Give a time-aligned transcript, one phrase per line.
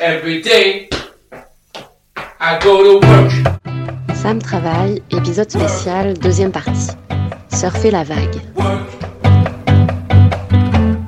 [0.00, 0.88] Every day,
[2.38, 3.32] I go to work.
[4.14, 6.92] Sam travaille, épisode spécial, deuxième partie.
[7.50, 8.36] Surfer la vague.
[8.54, 8.86] Work.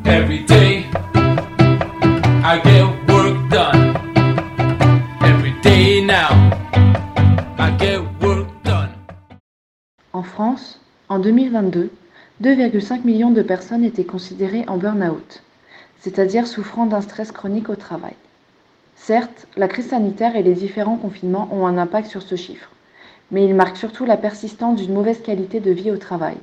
[0.07, 0.87] Every day,
[2.43, 3.95] I get work done.
[5.23, 6.51] Every day now,
[7.61, 8.91] I get work done.
[10.13, 11.91] En France, en 2022,
[12.43, 15.45] 2,5 millions de personnes étaient considérées en burn-out,
[16.01, 18.17] c'est-à-dire souffrant d'un stress chronique au travail.
[19.03, 22.69] Certes, la crise sanitaire et les différents confinements ont un impact sur ce chiffre,
[23.31, 26.37] mais ils marquent surtout la persistance d'une mauvaise qualité de vie au travail.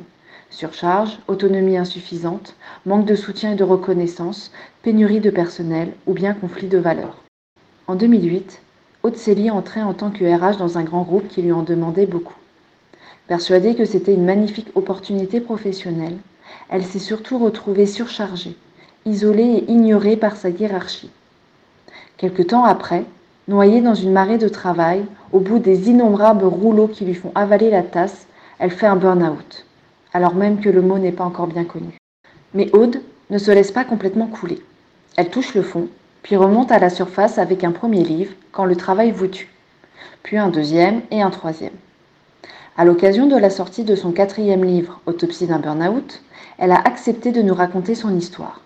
[0.50, 2.56] Surcharge, autonomie insuffisante,
[2.88, 7.24] manque de soutien et de reconnaissance, pénurie de personnel ou bien conflit de valeurs.
[7.86, 8.60] En 2008,
[9.04, 12.36] Haute entrait en tant que RH dans un grand groupe qui lui en demandait beaucoup.
[13.28, 16.18] Persuadée que c'était une magnifique opportunité professionnelle,
[16.70, 18.58] elle s'est surtout retrouvée surchargée,
[19.06, 21.12] isolée et ignorée par sa hiérarchie.
[22.18, 23.06] Quelque temps après,
[23.48, 27.70] noyée dans une marée de travail, au bout des innombrables rouleaux qui lui font avaler
[27.70, 28.26] la tasse,
[28.58, 29.68] elle fait un burn-out,
[30.14, 31.96] alors même que le mot n'est pas encore bien connu.
[32.56, 34.60] Mais Aude ne se laisse pas complètement couler.
[35.16, 35.90] Elle touche le fond,
[36.24, 39.54] puis remonte à la surface avec un premier livre, Quand le travail vous tue,
[40.24, 41.78] puis un deuxième et un troisième.
[42.78, 46.24] À l'occasion de la sortie de son quatrième livre, Autopsie d'un burn-out,
[46.58, 48.62] elle a accepté de nous raconter son histoire.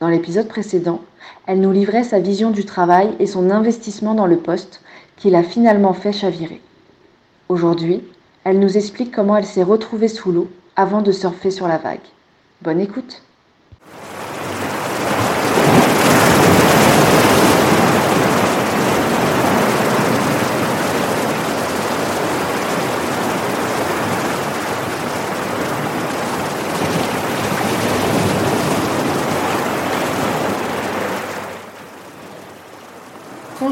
[0.00, 1.00] Dans l'épisode précédent,
[1.46, 4.80] elle nous livrait sa vision du travail et son investissement dans le poste
[5.16, 6.60] qui l'a finalement fait chavirer.
[7.48, 8.04] Aujourd'hui,
[8.44, 11.98] elle nous explique comment elle s'est retrouvée sous l'eau avant de surfer sur la vague.
[12.62, 13.22] Bonne écoute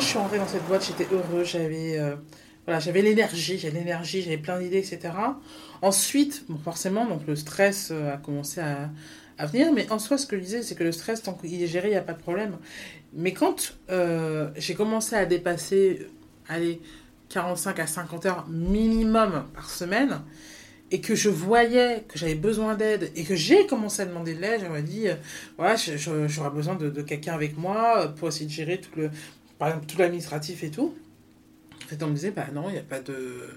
[0.06, 2.14] je suis rentrée dans cette boîte, j'étais heureuse, j'avais euh,
[2.64, 5.12] voilà, j'avais l'énergie, j'avais l'énergie, j'avais plein d'idées, etc.
[5.82, 10.27] Ensuite, bon, forcément, donc le stress euh, a commencé à, venir, mais en soi, ce
[10.27, 12.12] que je disais, c'est que le stress, tant qu'il est géré, il n'y a pas
[12.12, 12.56] de problème.
[13.14, 16.06] Mais quand euh, j'ai commencé à dépasser,
[16.48, 16.80] allez,
[17.28, 20.20] 45 à 50 heures minimum par semaine,
[20.92, 24.40] et que je voyais que j'avais besoin d'aide et que j'ai commencé à demander de
[24.40, 25.06] l'aide, j'aurais dit,
[25.58, 29.11] voilà, j'aurais besoin de quelqu'un avec moi pour essayer de gérer tout le,
[29.58, 30.94] par exemple, tout l'administratif et tout.
[31.84, 33.48] En fait, on me disait, bah non, il n'y a pas de,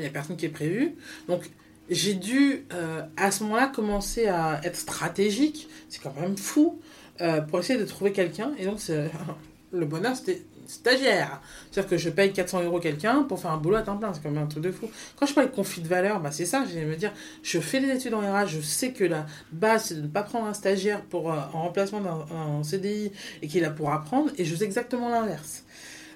[0.00, 0.94] il a personne qui est prévu.
[1.28, 1.50] Donc,
[1.88, 5.68] j'ai dû, euh, à ce moment-là, commencer à être stratégique.
[5.88, 6.80] C'est quand même fou
[7.20, 8.52] euh, pour essayer de trouver quelqu'un.
[8.58, 8.80] Et donc,
[9.72, 11.40] le bonheur, c'était stagiaire.
[11.70, 14.12] C'est-à-dire que je paye 400 euros quelqu'un pour faire un boulot à temps plein.
[14.12, 14.88] C'est quand même un truc de fou.
[15.16, 16.64] Quand je parle de conflit de valeur, bah, c'est ça.
[16.68, 17.12] Je vais me dire,
[17.42, 20.22] je fais des études en RH, je sais que la base, c'est de ne pas
[20.22, 23.12] prendre un stagiaire pour, euh, en remplacement d'un un CDI
[23.42, 24.30] et qu'il là pour apprendre.
[24.38, 25.64] Et je sais exactement l'inverse.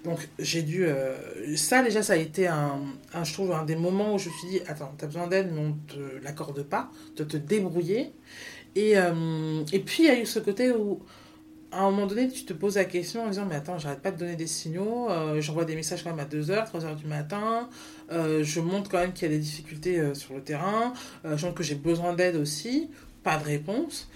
[0.05, 0.87] Donc j'ai dû...
[0.87, 1.15] euh,
[1.57, 2.81] ça déjà, ça a été un,
[3.13, 5.51] un, je trouve, un des moments où je me suis dit, attends, t'as besoin d'aide,
[5.53, 8.13] mais on ne te l'accorde pas, de te débrouiller.
[8.77, 11.01] Et, euh, et puis il y a eu ce côté où,
[11.73, 14.11] à un moment donné, tu te poses la question en disant, mais attends, j'arrête pas
[14.11, 17.69] de donner des signaux, euh, j'envoie des messages quand même à 2h, 3h du matin,
[18.11, 20.93] euh, je montre quand même qu'il y a des difficultés euh, sur le terrain,
[21.25, 22.91] je montre que j'ai besoin d'aide aussi,
[23.23, 24.09] pas de réponse.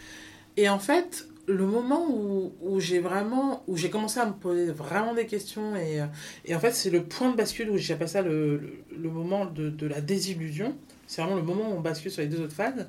[0.57, 5.15] Et en fait, le moment où, j'ai vraiment, où j'ai commencé à me poser vraiment
[5.15, 6.01] des questions et,
[6.47, 10.01] et en fait c'est le point de bascule où j'appelle ça le, moment de la
[10.01, 10.75] désillusion.
[11.07, 12.87] C'est vraiment le moment où on bascule sur les deux autres phases.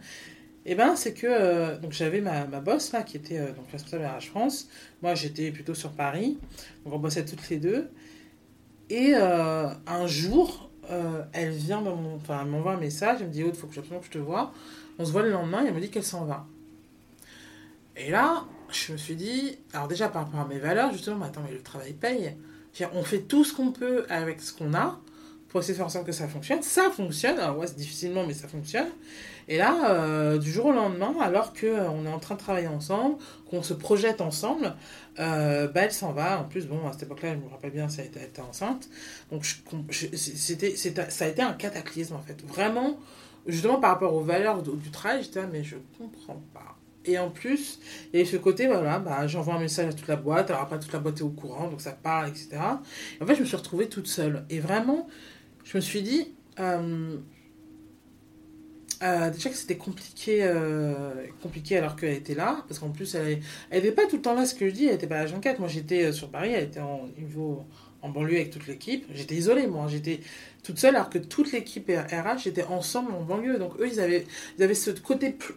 [0.66, 3.70] Et ben c'est que euh, donc j'avais ma, ma boss là qui était euh, donc
[3.72, 4.68] responsable RH France.
[5.02, 6.40] Moi j'étais plutôt sur Paris.
[6.84, 7.90] Donc on bossait toutes les deux.
[8.90, 13.20] Et euh, un jour, euh, elle vient elle m'envoie un message.
[13.22, 14.54] Elle me dit oh il faut que absolument que je te vois.
[14.98, 16.48] On se voit le lendemain et elle me dit qu'elle s'en va.
[17.98, 21.26] Et là, je me suis dit, alors déjà par rapport à mes valeurs, justement, mais
[21.26, 22.36] attends, mais le travail paye.
[22.94, 25.00] On fait tout ce qu'on peut avec ce qu'on a
[25.48, 26.62] pour essayer de faire en sorte que ça fonctionne.
[26.62, 28.90] Ça fonctionne, alors ouais, c'est difficilement, mais ça fonctionne.
[29.48, 33.18] Et là, euh, du jour au lendemain, alors qu'on est en train de travailler ensemble,
[33.50, 34.74] qu'on se projette ensemble,
[35.20, 36.40] euh, bah, elle s'en va.
[36.40, 38.42] En plus, bon, à cette époque-là, je me rappelle bien, ça a été, elle était
[38.42, 38.90] enceinte.
[39.32, 39.46] Donc,
[39.92, 42.44] c'était, ça a été un cataclysme, en fait.
[42.46, 42.98] Vraiment,
[43.46, 46.76] justement, par rapport aux valeurs du, du travail, j'étais là, mais je comprends pas.
[47.08, 47.80] Et en plus,
[48.14, 50.80] il y ce côté, voilà, bah, j'envoie un message à toute la boîte, alors après
[50.80, 52.50] toute la boîte est au courant, donc ça part, etc.
[53.20, 54.44] Et en fait, je me suis retrouvée toute seule.
[54.50, 55.08] Et vraiment,
[55.64, 57.18] je me suis dit, euh,
[59.04, 63.42] euh, déjà que c'était compliqué, euh, compliqué alors qu'elle était là, parce qu'en plus, elle
[63.72, 65.32] n'était pas tout le temps là, ce que je dis, elle était pas à la
[65.32, 65.60] 24.
[65.60, 67.66] Moi, j'étais euh, sur Paris, elle était en niveau
[68.02, 69.06] en banlieue avec toute l'équipe.
[69.14, 69.88] J'étais isolée, moi.
[69.88, 70.20] J'étais
[70.64, 73.58] toute seule, alors que toute l'équipe RH était ensemble en banlieue.
[73.58, 74.26] Donc eux, ils avaient,
[74.58, 75.56] ils avaient ce côté plus,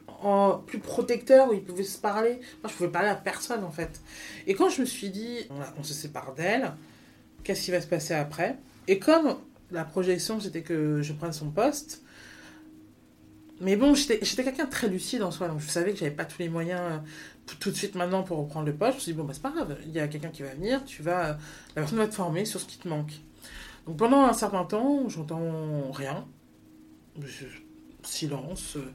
[0.66, 2.40] plus protecteur où ils pouvaient se parler.
[2.62, 4.00] Moi, je pouvais parler à personne, en fait.
[4.46, 6.72] Et quand je me suis dit, on, on se sépare d'elle,
[7.44, 8.56] qu'est-ce qui va se passer après?
[8.88, 9.36] Et comme
[9.70, 12.02] la projection, c'était que je prenne son poste,
[13.60, 16.38] mais bon, j'étais quelqu'un très lucide en soi, donc je savais que j'avais pas tous
[16.38, 16.98] les moyens euh,
[17.58, 18.92] tout de suite maintenant pour reprendre le poste.
[18.92, 20.50] Je me suis dit, bon, bah, c'est pas grave, il y a quelqu'un qui va
[20.50, 21.38] venir, tu vas,
[21.74, 23.12] la personne va te former sur ce qui te manque.
[23.86, 26.24] Donc pendant un certain temps, j'entends rien,
[28.02, 28.92] silence, euh,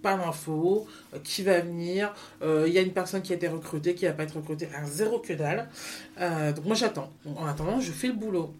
[0.00, 3.94] pas d'infos, euh, qui va venir, il y a une personne qui a été recrutée,
[3.94, 5.68] qui va pas être recrutée, zéro que dalle.
[6.18, 7.12] donc moi j'attends.
[7.36, 8.54] En attendant, je fais le boulot.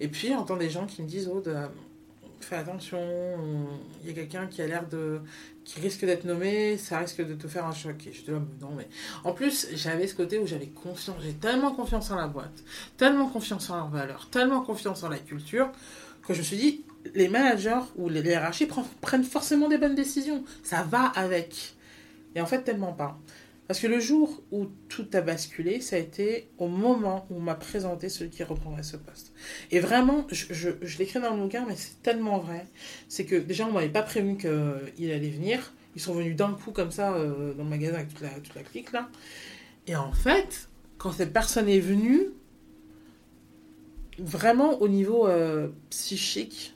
[0.00, 1.54] Et puis j'entends des gens qui me disent, oh, de,
[2.44, 3.00] fais attention,
[4.02, 5.20] il y a quelqu'un qui a l'air de.
[5.64, 8.06] qui risque d'être nommé, ça risque de te faire un choc.
[8.06, 8.88] Et je te dis, non, mais.
[9.24, 12.64] En plus, j'avais ce côté où j'avais confiance, j'ai tellement confiance en la boîte,
[12.96, 15.70] tellement confiance en leurs valeurs, tellement confiance en la culture,
[16.26, 18.68] que je me suis dit, les managers ou les hiérarchies
[19.00, 20.44] prennent forcément des bonnes décisions.
[20.62, 21.74] Ça va avec.
[22.34, 23.18] Et en fait, tellement pas.
[23.66, 27.40] Parce que le jour où tout a basculé, ça a été au moment où on
[27.40, 29.32] m'a présenté celui qui reprendrait ce poste.
[29.70, 32.66] Et vraiment, je, l'écris dans le bouquin, mais c'est tellement vrai.
[33.08, 35.72] C'est que déjà, on m'avait pas prévenu qu'il allait venir.
[35.96, 38.54] Ils sont venus d'un coup comme ça euh, dans le magasin avec toute la, toute
[38.54, 39.08] la clique là.
[39.86, 40.68] Et en fait,
[40.98, 42.20] quand cette personne est venue,
[44.18, 46.74] vraiment au niveau euh, psychique,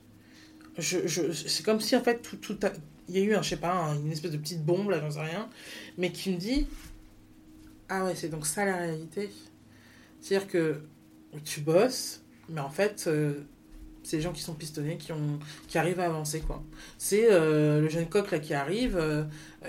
[0.79, 2.71] c'est comme si en fait tout, tout a,
[3.09, 5.11] il y a eu, un, je sais pas, une espèce de petite bombe, là, j'en
[5.11, 5.49] sais rien,
[5.97, 6.67] mais qui me dit
[7.89, 9.31] Ah ouais, c'est donc ça la réalité.
[10.21, 10.83] C'est-à-dire que
[11.45, 13.35] tu bosses, mais en fait, euh,
[14.03, 15.39] c'est les gens qui sont pistonnés qui, ont,
[15.69, 16.63] qui arrivent à avancer, quoi.
[16.97, 19.25] C'est euh, le jeune coq, là, qui arrive, euh,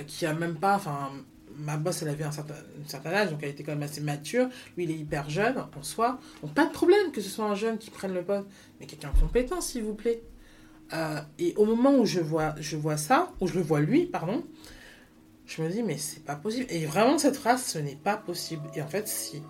[0.08, 0.76] qui a même pas.
[0.76, 1.12] Enfin,
[1.58, 2.56] ma boss, elle avait un certain,
[2.88, 4.48] certain âge, donc elle était quand même assez mature.
[4.78, 6.20] Lui, il est hyper jeune en soi.
[6.42, 8.48] Donc, pas de problème que ce soit un jeune qui prenne le poste,
[8.80, 10.22] mais quelqu'un compétent, s'il vous plaît.
[10.94, 14.06] Euh, et au moment où je vois, je vois ça, où je le vois lui,
[14.06, 14.44] pardon,
[15.46, 16.66] je me dis, mais c'est pas possible.
[16.70, 18.70] Et vraiment, cette phrase, ce n'est pas possible.
[18.76, 19.42] Et en fait, si.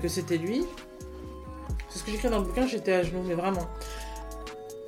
[0.00, 0.64] Que c'était lui,
[1.90, 3.68] c'est ce que j'écris dans le bouquin, j'étais à genoux, mais vraiment.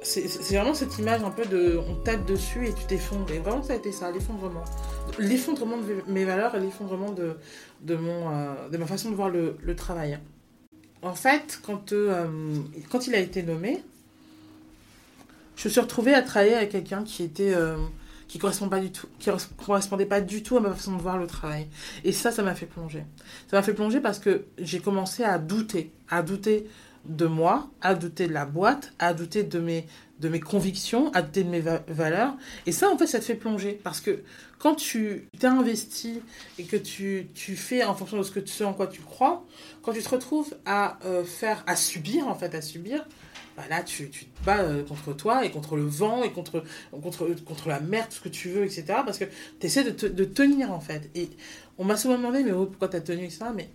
[0.05, 0.27] C'est
[0.57, 3.31] vraiment cette image un peu de on tape dessus et tu t'effondres.
[3.33, 4.65] Et vraiment, ça a été ça, l'effondrement.
[5.19, 7.37] L'effondrement de mes valeurs et l'effondrement de,
[7.83, 10.19] de, mon, euh, de ma façon de voir le, travail.
[11.03, 12.27] En fait, quand, euh,
[12.91, 13.83] quand il a été nommé,
[15.57, 17.55] je me suis retrouvée à travailler avec quelqu'un qui était
[18.33, 19.09] qui correspond pas du tout,
[19.63, 21.69] correspondait pas du tout à ma façon de voir le travail.
[22.03, 23.05] Et ça, ça m'a fait plonger.
[23.51, 26.67] Ça m'a fait plonger parce que j'ai commencé à douter, à douter
[27.05, 29.87] de moi, à douter de la boîte, à douter de mes,
[30.19, 32.35] de mes convictions, à douter de mes valeurs.
[32.65, 33.79] Et ça, en fait, ça te fait plonger.
[33.85, 34.23] Parce que
[34.59, 36.23] quand tu t'es investi
[36.59, 39.45] et que tu, tu fais en fonction de ce, que, ce en quoi tu crois,
[39.83, 43.05] quand tu te retrouves à euh, faire, à subir, en fait, à subir,
[43.57, 46.65] bah là, tu, tu, te bats euh, contre toi et contre le vent et contre,
[46.91, 48.85] contre, contre la mer, tout ce que tu veux, etc.
[49.05, 49.25] Parce que
[49.61, 51.11] tu essaies de, de, tenir, en fait.
[51.15, 51.29] Et
[51.79, 53.47] on m'a souvent demandé, mais oh, pourquoi tu as tenu, etc.
[53.55, 53.69] Mais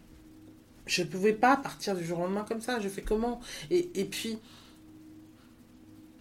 [0.88, 2.80] je ne pouvais pas partir du jour au lendemain comme ça.
[2.80, 3.40] Je fais comment?
[3.70, 4.40] Et, et puis.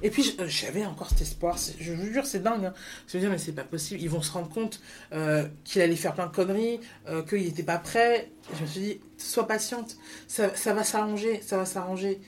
[0.03, 2.67] Et puis euh, j'avais encore cet espoir, je vous jure, c'est dingue.
[2.67, 2.75] Hein.
[3.09, 4.83] Je me dire, mais c'est pas possible, ils vont se rendre compte
[5.13, 6.81] euh, qu'il allait faire plein de conneries,
[7.27, 8.31] qu'il n'était pas prêt.
[8.55, 9.97] Je me suis dit, sois patiente,
[10.29, 12.21] ça, ça va s'arranger, ça va s'arranger.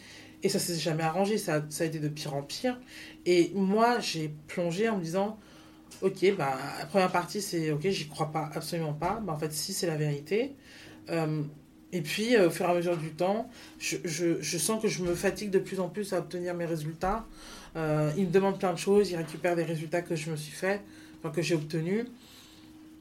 [0.43, 2.79] Et ça s'est jamais arrangé, ça, a été de pire en pire.
[3.27, 5.39] Et moi, j'ai plongé en me disant,
[6.03, 9.21] ok, bah, la première partie, c'est ok, j'y crois pas, absolument pas.
[9.21, 10.55] Bah, en fait, si, c'est la vérité.
[11.11, 11.43] Euh,
[11.93, 15.15] et puis, euh, au fur et à mesure du temps, je, sens que je me
[15.15, 17.27] fatigue de plus en plus à obtenir mes résultats.
[17.77, 20.53] Euh, ils me demandent plein de choses, ils récupèrent des résultats que je me suis
[20.53, 20.83] fait,
[21.35, 22.07] que j'ai obtenus.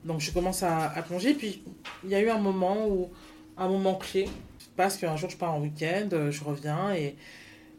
[0.06, 1.34] Donc, je commence à, à plonger.
[1.34, 1.62] Puis,
[2.03, 3.10] il y a eu un moment où,
[3.58, 4.27] un moment clé,
[4.77, 7.15] parce qu'un jour je pars en week-end, euh, je reviens et,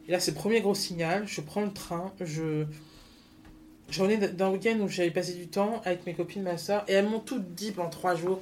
[0.07, 2.65] là c'est le premier gros signal, je prends le train, je...
[3.91, 6.93] J'en ai d'un week-end où j'avais passé du temps avec mes copines, ma soeur, et
[6.93, 8.39] elles m'ont toutes dit pendant trois jours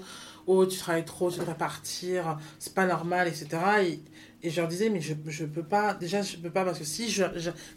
[0.48, 3.48] Oh, tu travailles trop, tu devrais partir, c'est pas normal, etc.
[4.44, 6.86] Et, je leur disais Mais je, je peux pas, déjà, je peux pas, parce que
[6.86, 7.24] si je.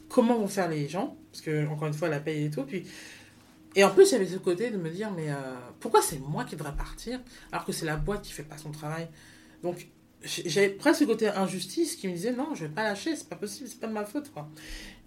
[0.09, 2.63] comment vont faire les gens Parce que, encore une fois, la paye et tout.
[2.63, 2.85] Puis,
[3.75, 5.35] Et en plus, avait ce côté de me dire, mais euh,
[5.81, 7.21] pourquoi c'est moi qui devrais partir
[7.51, 9.09] alors que c'est la boîte qui fait pas son travail
[9.63, 9.89] Donc,
[10.23, 13.37] j'avais presque ce côté injustice qui me disait, non, je vais pas lâcher, c'est pas
[13.37, 14.49] possible, c'est pas de ma faute, quoi.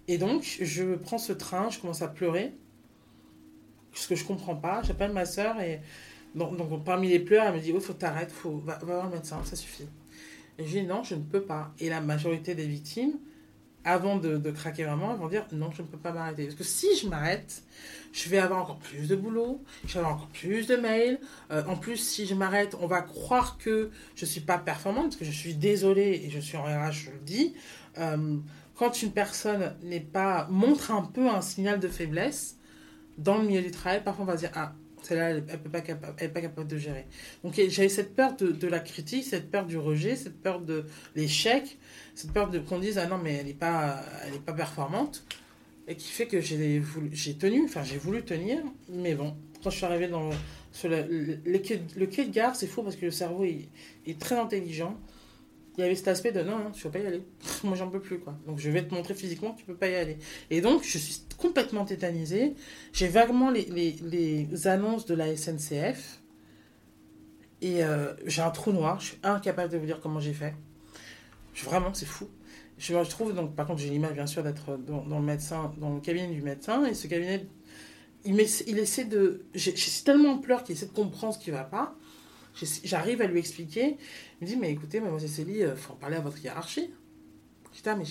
[0.08, 2.52] Et donc, je prends ce train, je commence à pleurer,
[3.92, 4.82] ce que je comprends pas.
[4.82, 5.80] J'appelle ma soeur et
[6.34, 9.12] donc, parmi les pleurs, elle me dit, oh, faut t'arrêter, faut, va, va voir le
[9.12, 9.86] médecin, ça suffit.
[10.58, 11.72] Et je dis, non, je ne peux pas.
[11.78, 13.18] Et la majorité des victimes,
[13.84, 16.44] avant de, de, craquer vraiment, elles vont dire non, je ne peux pas m'arrêter.
[16.44, 17.62] Parce que si je m'arrête,
[18.12, 21.18] je vais avoir encore plus de boulot, je vais avoir encore plus de mails.
[21.50, 25.04] Euh, en plus, si je m'arrête, on va croire que je ne suis pas performante,
[25.04, 27.54] parce que je suis désolée et je suis en RH, je le dis.
[27.98, 28.38] Euh,
[28.76, 32.56] quand une personne n'est pas montre un peu un signal de faiblesse
[33.18, 34.72] dans le milieu du travail, parfois on va dire ah
[35.04, 37.06] celle-là, elle n'est pas, capable, pas capable de gérer.
[37.42, 40.84] Donc j'avais cette peur de, la critique, cette peur du rejet, cette peur de
[41.14, 41.78] l'échec,
[42.14, 44.02] cette peur de qu'on dise ah non mais elle n'est pas,
[44.46, 45.24] pas performante,
[45.86, 46.82] et qui fait que j'ai
[47.38, 48.58] tenu, enfin j'ai voulu tenir,
[48.88, 50.30] mais bon, quand je suis arrivée dans
[50.72, 51.58] sur le, le, le,
[52.06, 54.98] quai, de gare, c'est fou parce que le cerveau est très intelligent
[55.76, 57.22] il y avait cet aspect de non, non tu vas pas y aller.
[57.64, 58.34] Moi, j'en peux plus, quoi.
[58.46, 60.18] Donc, je vais te montrer physiquement que tu peux pas y aller.
[60.50, 62.54] Et donc, je suis complètement tétanisée.
[62.92, 66.20] J'ai vaguement les, les, les, annonces de la SNCF.
[67.60, 69.00] Et euh, j'ai un trou noir.
[69.00, 70.54] Je suis incapable de vous dire comment j'ai fait.
[71.64, 72.28] Vraiment, c'est fou.
[72.78, 76.00] Je trouve, donc, par contre, j'ai l'image, bien sûr, d'être dans, le médecin, dans le
[76.00, 76.84] cabinet du médecin.
[76.84, 77.46] Et ce cabinet,
[78.24, 78.34] il,
[78.66, 79.44] il essaie de.
[79.54, 81.96] J'ai tellement en pleurs qu'il essaie de comprendre ce qui va pas.
[82.84, 83.96] J'arrive à lui expliquer.
[84.40, 86.90] Il me dit, mais écoutez, mademoiselle Célie, il faut en parler à votre hiérarchie.
[87.72, 88.04] Putain, mais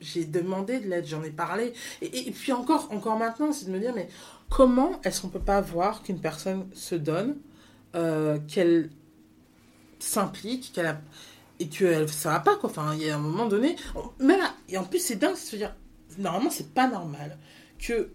[0.00, 1.72] j'ai demandé de l'aide, j'en ai parlé.
[2.00, 4.08] Et, et, puis encore, encore maintenant, c'est de me dire, mais
[4.48, 7.36] comment est-ce qu'on peut pas voir qu'une personne se donne,
[7.94, 8.90] euh, qu'elle
[9.98, 10.98] s'implique, qu'elle
[11.60, 12.70] et que ça va pas quoi.
[12.70, 13.76] Enfin, il y a un moment donné,
[14.18, 15.76] mais là, et en plus c'est dingue, c'est de dire,
[16.18, 17.38] normalement c'est pas normal
[17.78, 18.10] que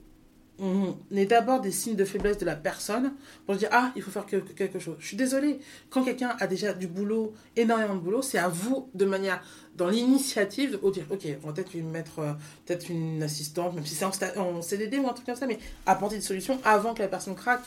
[0.59, 3.13] on est d'abord des signes de faiblesse de la personne
[3.45, 4.95] pour dire ah il faut faire quelque chose.
[4.99, 5.59] Je suis désolée,
[5.89, 9.41] quand quelqu'un a déjà du boulot, énormément de boulot, c'est à vous de manière
[9.75, 12.33] dans l'initiative de dire ok on va peut-être lui mettre euh,
[12.65, 16.15] peut-être une assistante même si c'est en, CDD ou un truc comme ça mais apporter
[16.15, 17.65] des solutions avant que la personne craque.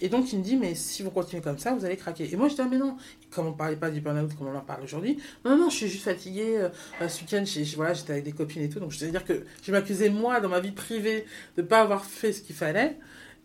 [0.00, 2.28] Et donc il me dit mais si vous continuez comme ça vous allez craquer.
[2.30, 2.96] Et moi je dis ah, mais non.
[3.30, 5.88] Comme on parlait pas du burn-out comme on en parle aujourd'hui non non je suis
[5.88, 8.80] juste fatiguée euh, ce week-end j'étais avec des copines et tout.
[8.80, 11.24] Donc je veux dire que je m'accusais moi dans ma vie privée
[11.56, 12.96] de pas avoir fait ce qu'il fallait.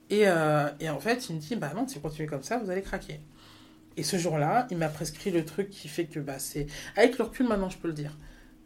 [0.10, 2.58] Et, euh, et en fait il me dit bah non si vous continuez comme ça
[2.58, 3.22] vous allez craquer
[3.98, 6.68] et ce jour-là, il m'a prescrit le truc qui fait que bah, c'est.
[6.96, 8.18] Avec le recul, maintenant, je peux le dire.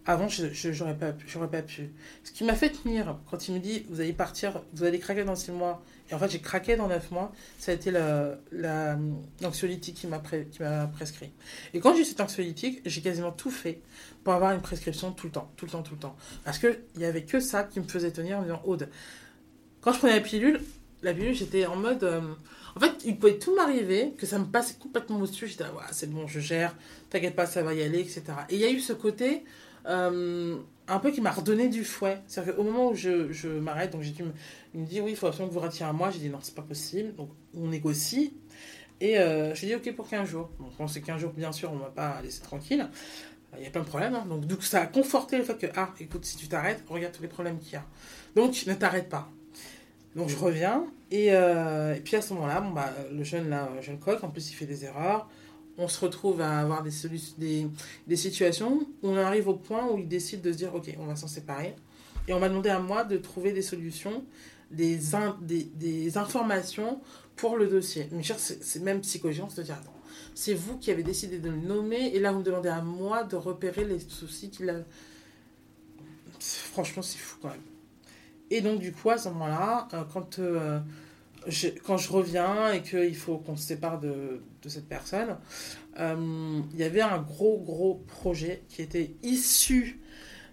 [0.07, 0.43] Avant, je
[0.79, 1.13] n'aurais pas,
[1.47, 1.91] pas pu.
[2.23, 5.23] Ce qui m'a fait tenir, quand il me dit Vous allez partir, vous allez craquer
[5.23, 5.83] dans 6 mois.
[6.11, 7.31] Et en fait, j'ai craqué dans 9 mois.
[7.57, 7.91] Ça a été
[8.51, 11.31] l'anxiolytique la, qui m'a prescrit.
[11.73, 13.81] Et quand j'ai eu cet anxiolytique, j'ai quasiment tout fait
[14.23, 16.15] pour avoir une prescription tout le temps, tout le temps, tout le temps.
[16.43, 18.89] Parce qu'il n'y avait que ça qui me faisait tenir en disant Aude,
[19.81, 20.61] quand je prenais la pilule,
[21.01, 22.03] la pilule, j'étais en mode.
[22.03, 22.21] Euh,
[22.75, 25.47] en fait, il pouvait tout m'arriver, que ça me passait complètement au-dessus.
[25.47, 26.75] J'étais, ouais, c'est bon, je gère,
[27.09, 28.23] t'inquiète pas, ça va y aller, etc.
[28.49, 29.45] Et il y a eu ce côté
[29.87, 32.19] euh, un peu qui m'a redonné du fouet.
[32.27, 34.31] C'est-à-dire qu'au moment où je, m'arrête, donc j'ai dû me,
[34.73, 36.11] il me dit, oui, il faut absolument que vous retiriez à moi.
[36.11, 37.15] J'ai dit, non, c'est pas possible.
[37.15, 38.33] Donc on négocie.
[38.99, 40.49] Et euh, je dit, ok, pour 15 jours.
[40.59, 42.89] Donc quand c'est 15 jours, bien sûr, on ne va pas laisser tranquille.
[43.57, 44.15] Il y a plein de problèmes.
[44.15, 44.25] Hein.
[44.27, 47.21] Donc, donc ça a conforté le fait que, ah, écoute, si tu t'arrêtes, regarde tous
[47.21, 47.85] les problèmes qu'il y a.
[48.35, 49.29] Donc ne t'arrête pas.
[50.15, 53.99] Donc je reviens, et, euh, et puis à ce moment-là, bah, le jeune, là, jeune
[53.99, 55.27] coq, en plus il fait des erreurs,
[55.77, 56.91] on se retrouve à avoir des,
[58.07, 61.05] des, situations où on arrive au point où il décide de se dire, ok, on
[61.05, 61.75] va s'en séparer.
[62.27, 64.23] Et on m'a demandé à moi de trouver des solutions,
[64.71, 64.99] des,
[65.41, 67.01] des informations
[67.35, 68.07] pour le dossier.
[68.13, 69.91] Mais c'est même psychogéant, de dire, attends,
[70.33, 73.23] c'est vous qui avez décidé de le nommer, et là vous me demandez à moi
[73.23, 74.75] de repérer les soucis qu'il a.
[76.39, 77.74] Franchement, c'est fou quand même.
[78.51, 80.79] Et donc, du coup, à ce moment-là, euh, quand, euh,
[81.47, 85.37] je, quand je reviens et qu'il faut qu'on se sépare de, de cette personne,
[85.99, 89.99] euh, il y avait un gros, gros projet qui était issu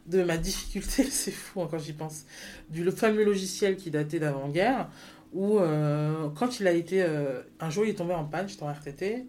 [0.07, 2.25] de ma difficulté, c'est fou hein, quand j'y pense,
[2.71, 4.89] du le fameux logiciel qui datait d'avant-guerre,
[5.33, 5.59] où
[6.35, 7.03] quand il a été...
[7.59, 9.25] Un jour, il est tombé en panne, j'étais en RTT,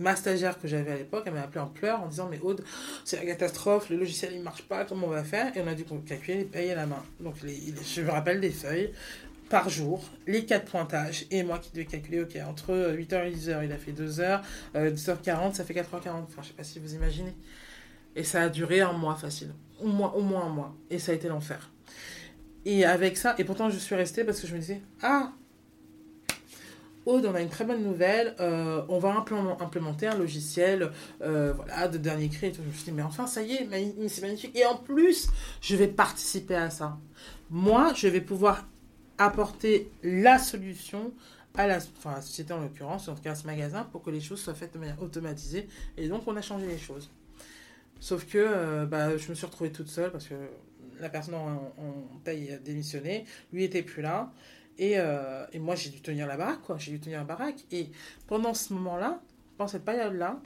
[0.00, 2.64] ma stagiaire que j'avais à l'époque, elle m'a appelé en pleurs en disant Mais Aude,
[3.04, 5.56] c'est la catastrophe, le logiciel il marche pas, comment on va faire?
[5.56, 7.02] Et on a dû calculer les payes à la main.
[7.20, 8.92] Donc je me rappelle des feuilles
[9.48, 13.64] par jour, les quatre pointages, et moi qui devais calculer, ok, entre 8h et 10h,
[13.64, 14.42] il a fait 2h,
[14.76, 17.34] euh, 2h40, ça fait 4h40, enfin je sais pas si vous imaginez.
[18.14, 21.12] Et ça a duré un mois facile, au moins, au moins un mois, et ça
[21.12, 21.70] a été l'enfer.
[22.64, 25.32] Et avec ça, et pourtant je suis restée parce que je me disais, ah,
[27.10, 29.24] On a une très bonne nouvelle, euh, on va
[29.60, 30.90] implémenter un logiciel
[31.22, 32.48] euh, voilà, de dernier cri.
[32.48, 32.60] Et tout.
[32.62, 34.54] Je me suis dit, mais enfin, ça y est, c'est magnifique.
[34.54, 35.28] Et en plus,
[35.62, 36.98] je vais participer à ça.
[37.48, 38.68] Moi, je vais pouvoir
[39.16, 41.14] apporter la solution
[41.54, 44.40] à la, société en l'occurrence, en tout cas à ce magasin, pour que les choses
[44.40, 45.66] soient faites de manière automatisée.
[45.96, 47.10] Et donc, on a changé les choses.
[48.00, 50.34] Sauf que euh, bah, je me suis retrouvée toute seule parce que
[51.00, 54.30] la personne en, en taille a démissionné, lui était plus là.
[54.78, 56.78] Et, euh, et moi, j'ai dû tenir la baraque, quoi.
[56.78, 57.64] J'ai dû tenir la baraque.
[57.72, 57.90] Et
[58.26, 59.20] pendant ce moment-là,
[59.56, 60.40] pendant cette période-là,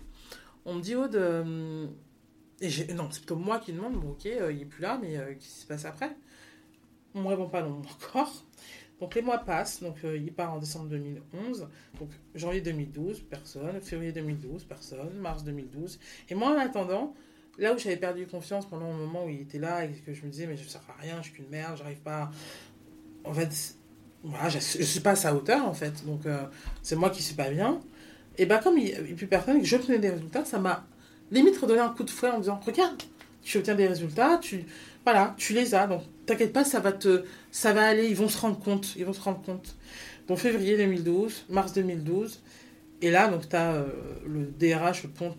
[0.64, 1.86] on me dit, Aude, euh,
[2.60, 4.98] et j'ai- non, c'est plutôt moi qui demande, bon, ok, euh, il est plus là,
[5.00, 6.16] mais qu'est-ce qui se passe après?
[7.14, 8.44] On me répond pas non encore.
[9.00, 14.12] Donc les mois passent, donc il part en décembre 2011, donc janvier 2012, personne, février
[14.12, 15.98] 2012, personne, mars 2012.
[16.28, 17.12] Et moi, en attendant,
[17.58, 20.24] là où j'avais perdu confiance pendant un moment où il était là et que je
[20.24, 22.30] me disais, mais je ne sers à rien, je suis qu'une merde, j'arrive pas.
[23.24, 23.76] En fait,
[24.24, 26.42] voilà, je, je suis pas à sa hauteur, en fait, donc euh,
[26.82, 27.80] c'est moi qui suis pas bien.
[28.38, 30.86] Et bah, comme il n'y avait plus personne et que j'obtenais des résultats, ça m'a
[31.30, 33.02] limite redonné un coup de fouet en me disant, regarde,
[33.42, 34.64] tu obtiens des résultats, tu,
[35.04, 38.28] voilà, tu les as, donc t'inquiète pas, ça va te, ça va aller, ils vont
[38.28, 39.76] se rendre compte, ils vont se rendre compte.
[40.28, 42.40] Donc février 2012, mars 2012,
[43.02, 43.84] et là, donc tu as
[44.24, 45.34] le DRH, le pont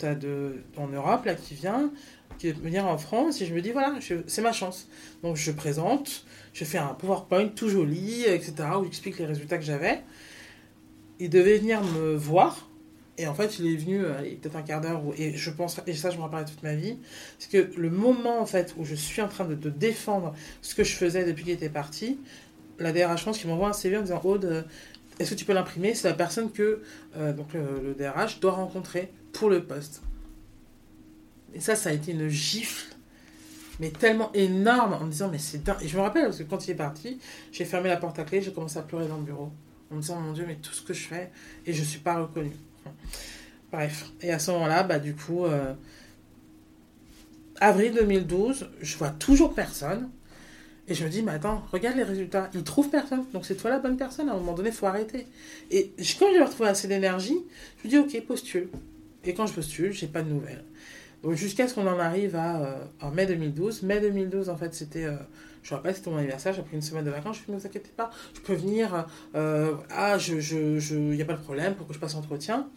[0.78, 1.92] en Europe, là, qui vient,
[2.38, 3.96] qui va venir en France, et je me dis, voilà,
[4.28, 4.90] c'est ma chance.
[5.24, 9.66] Donc je présente, je fais un PowerPoint tout joli, etc., où j'explique les résultats que
[9.66, 10.02] j'avais.
[11.20, 12.70] Il devait venir me voir,
[13.18, 15.94] et en fait, il est venu, euh, peut-être un quart d'heure, et je pense, et
[15.94, 16.98] ça, je me rappellerai toute ma vie,
[17.40, 20.76] c'est que le moment, en fait, où je suis en train de, de défendre ce
[20.76, 22.20] que je faisais depuis qu'il était parti,
[22.80, 24.62] la DRH France qui m'envoie un CV en disant Aude, euh,
[25.20, 25.94] est-ce que tu peux l'imprimer?
[25.94, 26.82] C'est la personne que
[27.18, 30.02] euh, donc, le DRH doit rencontrer pour le poste.
[31.54, 32.93] Et ça, ça a été une gifle,
[33.80, 35.78] mais tellement énorme, en me disant Mais c'est dingue.
[35.82, 37.20] Et je me rappelle, parce que quand il est parti,
[37.52, 39.52] j'ai fermé la porte à clé, j'ai commencé à pleurer dans le bureau,
[39.92, 41.32] en me disant Mon Dieu, mais tout ce que je fais,
[41.66, 42.56] et je suis pas reconnue.
[43.72, 44.12] Bref.
[44.22, 45.74] Et à ce moment-là, bah, du coup, euh,
[47.60, 50.10] avril 2012, je vois toujours personne.
[50.88, 52.50] Et je me dis, mais attends, regarde les résultats.
[52.54, 53.26] Ils trouvent personne.
[53.34, 54.30] Donc c'est toi la bonne personne.
[54.30, 55.28] À un moment donné, il faut arrêter.
[55.72, 57.38] Et quand j'ai retrouvé assez d'énergie,
[57.82, 58.70] je me dis, ok, postule.
[59.24, 60.64] Et quand je postule, j'ai pas de nouvelles.
[61.32, 63.84] Jusqu'à ce qu'on en arrive à euh, en mai 2012.
[63.84, 65.06] Mai 2012, en fait, c'était.
[65.06, 65.16] euh,
[65.62, 66.54] je me rappelle, c'était mon anniversaire.
[66.54, 67.38] J'ai pris une semaine de vacances.
[67.38, 69.06] Je me suis dit, ne vous inquiétez pas, je peux venir.
[69.36, 72.68] euh, ah, je, je, je, a pas de problème pour que je passe entretien.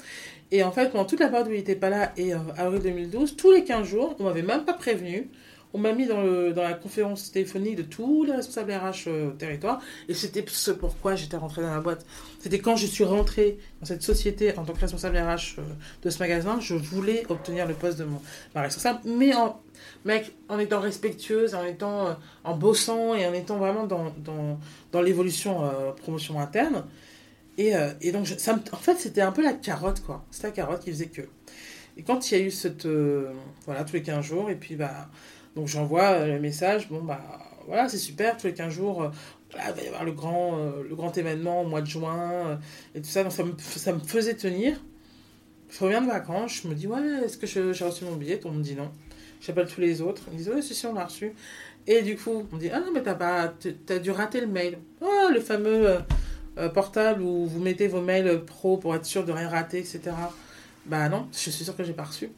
[0.53, 3.35] Et en fait, pendant toute la période où il n'était pas là, et avril 2012,
[3.37, 5.29] tous les 15 jours, on m'avait même pas prévenu.
[5.75, 9.31] On m'a mis dans, le, dans la conférence téléphonique de tous les responsables RH euh,
[9.33, 9.81] territoire.
[10.09, 12.07] Et c'était ce pourquoi j'étais rentrée dans la boîte.
[12.47, 15.63] C'était quand je suis rentrée dans cette société en tant que responsable RH euh,
[16.05, 18.23] de ce magasin, je voulais obtenir le poste de mon,
[18.55, 19.01] ma responsable.
[19.05, 19.61] Mais en,
[20.05, 22.13] mec, en étant respectueuse, en étant, euh,
[22.45, 24.61] en bossant et en étant vraiment dans, dans,
[24.93, 26.85] dans l'évolution euh, promotion interne.
[27.59, 30.27] Et, et donc, ça en fait, c'était un peu la carotte, quoi.
[30.31, 31.23] C'était la carotte qui faisait que.
[31.97, 32.87] Et quand il y a eu cette.
[33.65, 35.09] voilà, tous les 15 jours, et puis, bah.
[35.57, 37.21] Donc, j'envoie euh, le message, bon, bah.
[37.67, 39.09] Voilà, c'est super, tous les 15 jours, euh,
[39.51, 42.61] voilà, il va y avoir le grand, euh, le grand événement au mois de juin,
[42.95, 43.25] et tout ça.
[43.25, 44.81] Donc, ça me, faisait tenir.
[45.69, 48.41] Je reviens de vacances, je me dis, ouais, est-ce que j'ai reçu mon billet?
[48.45, 48.93] On me dit non.
[49.41, 51.33] J'appelle tous les autres, ils me disent, ouais, si, si, on l'a reçu.
[51.89, 53.53] Et du coup, on me dit, ah non, mais t'as pas.
[53.87, 54.79] T'as dû rater le mail.
[55.01, 55.99] Oh, le fameux.
[56.73, 60.13] portable où vous mettez vos mails pro pour être sûr de rien rater, etc.
[60.87, 62.31] Bah non, je suis sûr que j'ai pas reçu.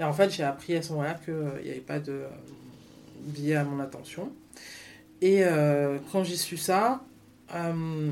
[0.00, 2.28] Et en fait, j'ai appris à ce moment-là qu'il n'y avait pas de euh,
[3.18, 4.32] billet à mon attention.
[5.20, 7.02] Et euh, quand j'ai su ça,
[7.54, 8.10] euh,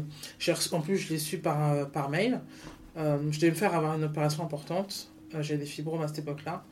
[0.72, 2.40] en plus je l'ai su par, euh, par mail,
[2.98, 5.10] euh, je devais me faire avoir une opération importante.
[5.34, 6.62] Euh, j'ai des fibromes à cette époque-là.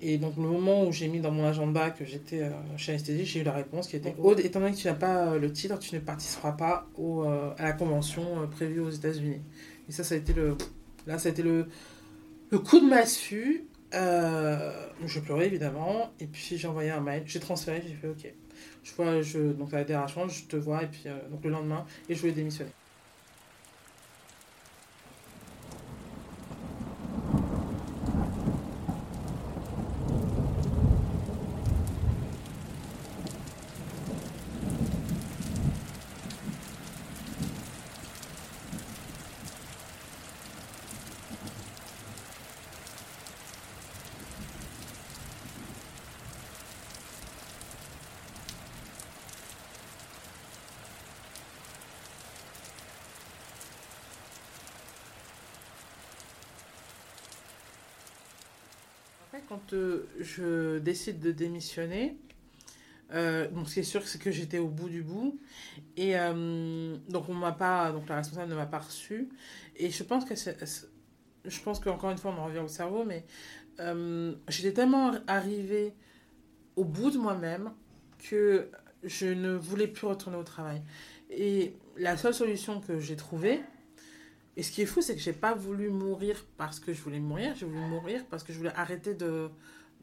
[0.00, 3.24] Et donc, le moment où j'ai mis dans mon agenda que j'étais euh, chez Anesthésie,
[3.24, 5.52] j'ai eu la réponse qui était Aude, étant donné que tu n'as pas euh, le
[5.52, 9.40] titre, tu ne participeras pas au, euh, à la convention euh, prévue aux États-Unis.
[9.88, 10.56] Et ça, ça a été le,
[11.06, 11.66] là, ça a été le,
[12.50, 13.64] le coup de massue.
[13.94, 14.72] Euh,
[15.04, 16.12] je pleurais évidemment.
[16.20, 17.22] Et puis, j'ai envoyé un mail.
[17.26, 18.34] J'ai transféré, j'ai fait OK.
[18.84, 20.82] Je vois, je, donc à la DRH, je te vois.
[20.82, 22.70] Et puis, euh, donc le lendemain, et je voulais démissionner.
[59.48, 62.16] Quand euh, je décide de démissionner,
[63.14, 65.38] euh, ce qui est sûr, c'est que j'étais au bout du bout.
[65.96, 69.28] Et euh, donc, on m'a pas, donc la responsable ne m'a pas reçu.
[69.76, 70.34] Et je pense que
[71.44, 73.24] je pense qu'encore une fois, on en revient au cerveau, mais
[73.80, 75.94] euh, j'étais tellement arrivée
[76.76, 77.72] au bout de moi-même
[78.18, 78.70] que
[79.02, 80.82] je ne voulais plus retourner au travail.
[81.30, 83.60] Et la seule solution que j'ai trouvée,
[84.56, 87.20] et ce qui est fou, c'est que j'ai pas voulu mourir parce que je voulais
[87.20, 89.48] mourir, j'ai voulu mourir parce que je voulais arrêter de,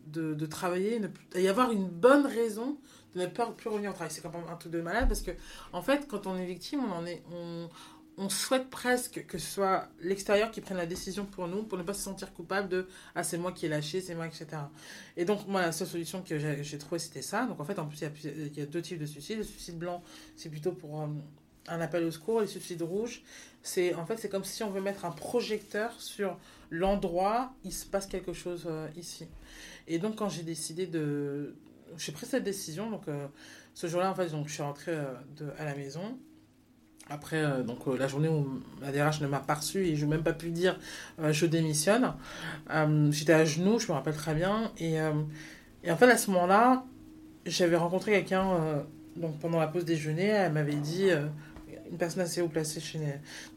[0.08, 1.00] de, de travailler,
[1.36, 2.78] et y avoir une bonne raison
[3.16, 4.12] de ne pas plus revenir au travail.
[4.12, 5.32] C'est quand même un truc de malade parce que,
[5.74, 7.70] en fait, quand on est victime, on en est, on,
[8.18, 11.84] on souhaite presque que ce soit l'extérieur qui prenne la décision pour nous, pour ne
[11.84, 14.48] pas se sentir coupable de ah c'est moi qui ai lâché, c'est moi, etc.
[15.16, 17.46] Et donc moi la seule solution que j'ai trouvée c'était ça.
[17.46, 19.06] Donc en fait en plus il y a, plus- il y a deux types de
[19.06, 19.38] suicides.
[19.38, 20.04] Le suicide blanc
[20.36, 21.08] c'est plutôt pour euh,
[21.70, 22.42] un appel au secours.
[22.42, 23.24] Les suicides rouges
[23.62, 26.38] c'est en fait c'est comme si on veut mettre un projecteur sur
[26.70, 29.28] l'endroit il se passe quelque chose euh, ici.
[29.88, 31.56] Et donc quand j'ai décidé de
[31.98, 33.28] j'ai pris cette décision donc euh,
[33.74, 36.18] ce jour-là en fait donc je suis rentrée euh, à la maison.
[37.12, 40.22] Après, donc la journée où la DRH ne m'a pas reçu et je n'ai même
[40.22, 40.78] pas pu dire
[41.32, 42.14] je démissionne,
[43.10, 44.72] j'étais à genoux, je me rappelle très bien.
[44.78, 44.98] Et,
[45.84, 46.86] et en fait, à ce moment-là,
[47.48, 50.28] j'avais rencontré quelqu'un donc pendant la pause déjeuner.
[50.28, 51.10] Elle m'avait dit,
[51.92, 53.06] une personne assez haut placée chez, dans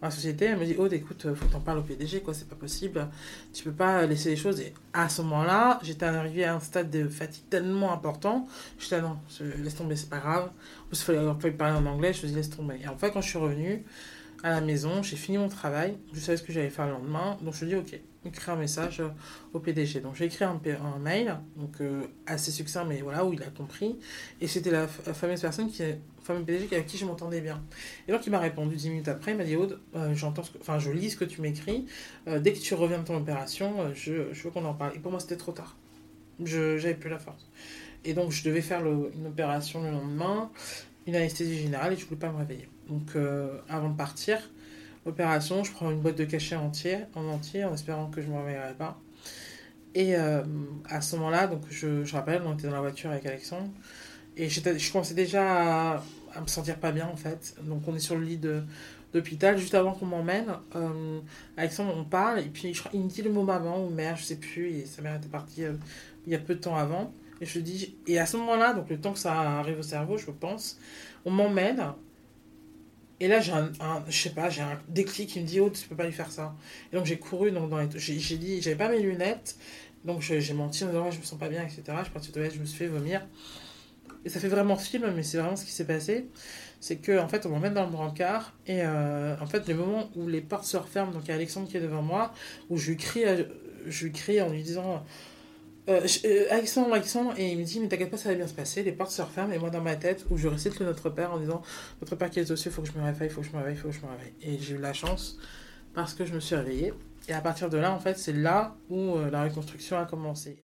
[0.03, 2.49] la société, elle me dit Aude, écoute, faut que t'en parles au PDG, quoi, c'est
[2.49, 3.09] pas possible.
[3.53, 4.61] Tu peux pas laisser les choses.
[4.61, 8.47] Et à ce moment-là, j'étais arrivée à un stade de fatigue tellement important.
[8.79, 10.51] J'étais ah non, je, laisse tomber, c'est pas grave.
[10.85, 12.79] En plus, il fallait, fallait parler en anglais, je me dis laisse tomber.
[12.83, 13.85] Et en fait, quand je suis revenue
[14.43, 17.39] à la maison, j'ai fini mon travail, je savais ce que j'allais faire le lendemain,
[17.43, 19.03] donc je dis ok, écrire un message
[19.53, 20.01] au PDG.
[20.01, 20.59] Donc j'ai écrit un,
[21.01, 23.99] mail, donc euh, assez succinct, mais voilà, où il a compris.
[24.41, 25.83] Et c'était la, la fameuse personne qui,
[26.23, 27.63] fameux PDG avec qui je m'entendais bien.
[28.09, 30.79] Et donc il m'a répondu 10 minutes après, il m'a dit Aude, euh, j'entends enfin
[30.79, 31.87] je lis ce que tu m'écris,
[32.29, 34.13] Euh, dès que tu reviens de ton opération, euh, je,
[34.45, 34.97] veux qu'on en parle.
[34.97, 35.77] Et pour moi c'était trop tard.
[36.45, 37.49] Je j'avais plus la force.
[38.05, 40.51] Et donc je devais faire une opération le lendemain,
[41.07, 42.69] une anesthésie générale et je voulais pas me réveiller.
[42.89, 43.17] Donc
[43.69, 44.39] avant de partir,
[45.07, 48.37] opération, je prends une boîte de cachet entier, en entier en espérant que je me
[48.39, 49.01] réveillerai pas.
[49.95, 53.69] Et à ce moment-là, donc je rappelle, on était dans la voiture avec Alexandre
[54.37, 57.55] et je commençais déjà à, à me sentir pas bien en fait.
[57.63, 58.63] Donc on est sur le lit de
[59.13, 60.47] d'hôpital juste avant qu'on m'emmène.
[60.75, 61.21] Euh,
[61.57, 64.25] Alexandre, on parle et puis je il me dit le mot maman ou mère, je
[64.25, 64.71] sais plus.
[64.71, 65.75] Et sa mère était partie euh,
[66.27, 67.13] il y a peu de temps avant.
[67.41, 70.17] Et je dis et à ce moment-là, donc le temps que ça arrive au cerveau,
[70.17, 70.79] je pense,
[71.25, 71.83] on m'emmène.
[73.21, 73.71] Et là, j'ai un,
[74.09, 76.33] je sais pas, j'ai un déclic qui me dit, oh, tu peux pas lui faire
[76.33, 76.57] ça.
[76.93, 79.57] Et donc, j'ai couru, donc, j'ai, dit, j'avais pas mes lunettes,
[80.05, 81.83] donc j'ai menti en disant, je me sens pas bien, etc.
[81.99, 83.25] Je suis partie toilettes, je me suis fait vomir.
[84.25, 86.29] Et ça fait vraiment film, mais c'est vraiment ce qui s'est passé.
[86.81, 90.11] C'est que, en fait, on m'emmène dans le brancard, et euh, en fait, le moment
[90.17, 92.33] où les portes se referment, donc il y a Alexandre qui est devant moi,
[92.71, 93.37] où je lui crie, à-
[93.87, 95.05] je lui crie en lui disant,
[95.89, 98.55] euh, euh, Alexandre, Alexandre, et il me dit, mais t'inquiète pas, ça va bien se
[98.55, 101.11] passer, les portes se referment, et moi dans ma tête, où je récite le Notre
[101.11, 101.63] Père en disant,
[102.01, 103.53] Notre Père qui est aux cieux, faut que je me réveille, il faut que je
[103.53, 104.35] me réveille, il faut que je me réveille.
[104.43, 105.39] Et j'ai eu la chance,
[105.95, 106.95] parce que je me suis réveillée,
[107.29, 110.63] et à partir de là, en fait, c'est là où euh, la reconstruction a commencé.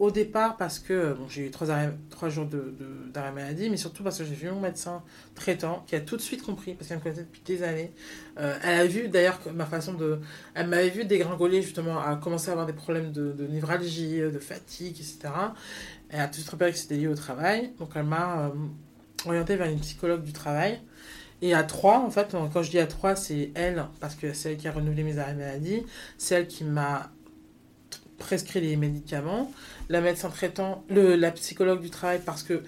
[0.00, 1.68] Au départ, parce que bon, j'ai eu trois,
[2.08, 2.48] trois jours
[3.12, 5.02] d'arrêt maladie, mais surtout parce que j'ai vu mon médecin
[5.34, 7.92] traitant qui a tout de suite compris, parce qu'elle me connaissait depuis des années.
[8.38, 10.18] Euh, elle a vu d'ailleurs ma façon de.
[10.54, 14.38] Elle m'avait vu dégringoler justement, à commencer à avoir des problèmes de, de névralgie, de
[14.38, 15.18] fatigue, etc.
[16.08, 18.50] Elle a tout de suite repéré que c'était lié au travail, donc elle m'a euh,
[19.26, 20.80] orientée vers une psychologue du travail.
[21.42, 24.52] Et à trois, en fait, quand je dis à trois, c'est elle, parce que c'est
[24.52, 25.84] elle qui a renouvelé mes arrêts maladie,
[26.16, 27.10] c'est elle qui m'a
[28.20, 29.50] prescrit les médicaments,
[29.88, 32.62] la médecin traitant, le, la psychologue du travail, parce que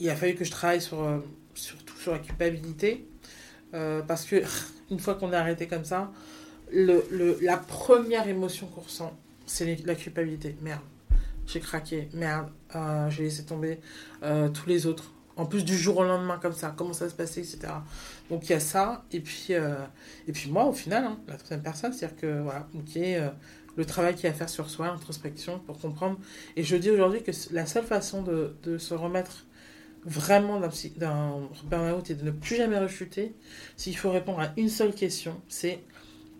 [0.00, 1.18] il a fallu que je travaille sur, euh,
[1.54, 3.08] surtout sur la culpabilité,
[3.74, 4.42] euh, parce que
[4.90, 6.10] une fois qu'on est arrêté comme ça,
[6.72, 10.56] le, le, la première émotion qu'on ressent, c'est la culpabilité.
[10.60, 10.80] Merde,
[11.46, 13.78] j'ai craqué, merde, euh, j'ai laissé tomber
[14.52, 15.12] tous les autres.
[15.36, 17.60] En plus du jour au lendemain comme ça, comment ça se passait, etc.
[18.28, 21.62] Donc il y a ça, et puis, et puis moi au final, hein, la troisième
[21.62, 22.98] personne, c'est-à-dire que voilà, ok,
[23.78, 26.18] le travail qu'il y a à faire sur soi, l'introspection, pour comprendre.
[26.56, 29.46] Et je dis aujourd'hui que la seule façon de, se remettre
[30.04, 33.34] vraiment d'un burn-out et de ne plus jamais rechuter,
[33.76, 35.78] s'il faut répondre à une seule question, c'est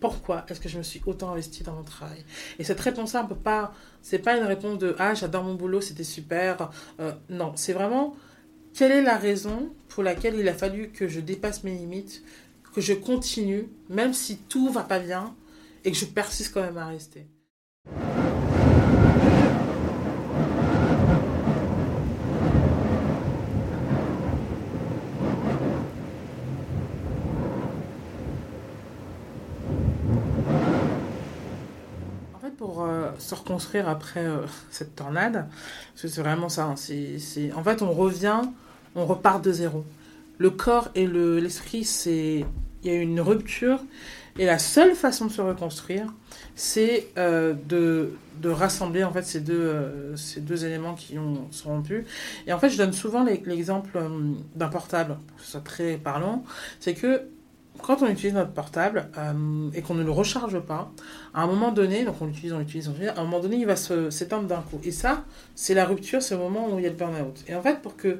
[0.01, 2.23] pourquoi est-ce que je me suis autant investie dans mon travail?
[2.57, 6.69] Et cette réponse-là, pas, c'est pas une réponse de ah j'adore mon boulot, c'était super.
[6.99, 8.15] Euh, non, c'est vraiment
[8.73, 12.21] quelle est la raison pour laquelle il a fallu que je dépasse mes limites,
[12.73, 15.35] que je continue, même si tout va pas bien,
[15.89, 17.25] et que je persiste quand même à rester.
[32.35, 35.47] En fait, pour euh, se reconstruire après euh, cette tornade,
[35.93, 36.75] parce que c'est vraiment ça, hein,
[37.55, 38.41] en fait, on revient,
[38.93, 39.83] on repart de zéro.
[40.37, 42.45] Le corps et le, l'esprit, c'est,
[42.83, 43.81] il y a une rupture,
[44.39, 46.07] et la seule façon de se reconstruire,
[46.55, 51.51] c'est euh, de, de rassembler en fait ces deux, euh, ces deux éléments qui ont,
[51.51, 52.05] sont rompus.
[52.47, 54.07] Et en fait, je donne souvent l'exemple euh,
[54.55, 56.45] d'un portable, pour que ce soit très parlant,
[56.79, 57.23] c'est que
[57.83, 59.09] quand on utilise notre portable
[59.73, 60.91] et qu'on ne le recharge pas,
[61.33, 63.55] à un moment donné, donc on l'utilise, on l'utilise, on l'utilise, à un moment donné,
[63.55, 64.81] il va s'éteindre d'un coup.
[64.83, 65.23] Et ça,
[65.55, 67.43] c'est la rupture, c'est le moment où il y a le burn-out.
[67.47, 68.19] Et en fait, pour que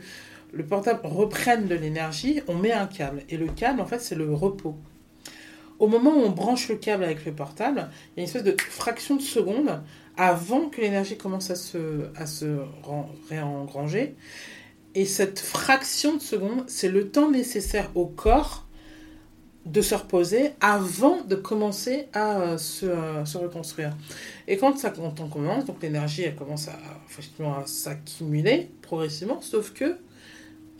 [0.53, 3.23] le portable reprenne de l'énergie, on met un câble.
[3.27, 4.77] Et le câble, en fait, c'est le repos.
[5.79, 8.43] Au moment où on branche le câble avec le portable, il y a une espèce
[8.43, 9.81] de fraction de seconde
[10.17, 12.59] avant que l'énergie commence à se, à se
[13.29, 14.15] réengranger.
[14.95, 18.65] Et cette fraction de seconde, c'est le temps nécessaire au corps
[19.65, 23.95] de se reposer avant de commencer à euh, se, euh, se reconstruire.
[24.47, 29.71] Et quand, ça, quand on commence, donc l'énergie elle commence à, à s'accumuler progressivement, sauf
[29.73, 29.97] que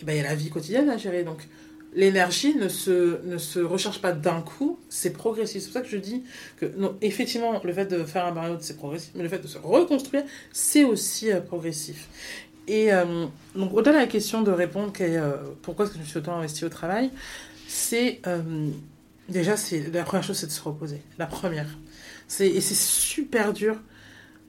[0.02, 1.24] eh ben, il y a la vie quotidienne à gérer.
[1.24, 1.48] Donc
[1.94, 5.62] l'énergie ne se, ne se recharge pas d'un coup, c'est progressif.
[5.62, 6.24] C'est pour ça que je dis
[6.58, 9.48] que non, effectivement, le fait de faire un burn-out, c'est progressif, mais le fait de
[9.48, 12.08] se reconstruire, c'est aussi euh, progressif.
[12.68, 13.26] Et euh,
[13.56, 16.66] donc, au-delà de la question de répondre euh, pourquoi est-ce que je suis autant investi
[16.66, 17.10] au travail,
[17.68, 18.22] c'est
[19.28, 21.68] déjà c'est la première chose c'est de se reposer la première
[22.40, 23.76] et c'est super dur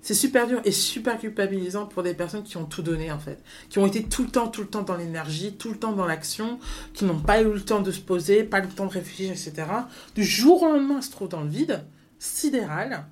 [0.02, 3.38] c'est super dur et super culpabilisant pour des personnes qui ont tout donné en fait.
[3.68, 6.06] Qui ont été tout le temps tout le temps dans l'énergie tout le temps dans
[6.06, 6.58] l'action
[6.94, 9.66] qui n'ont pas eu le temps de se poser pas le temps de réfléchir etc
[10.14, 11.82] du jour au lendemain se trouvent dans le vide
[12.18, 13.04] sidéral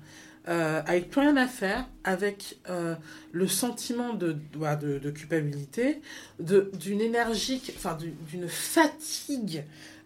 [0.47, 2.95] euh, avec plus rien à faire, avec euh,
[3.33, 6.01] le sentiment de, de, de, de culpabilité,
[6.39, 9.63] d'une énergie, enfin du- d'une fatigue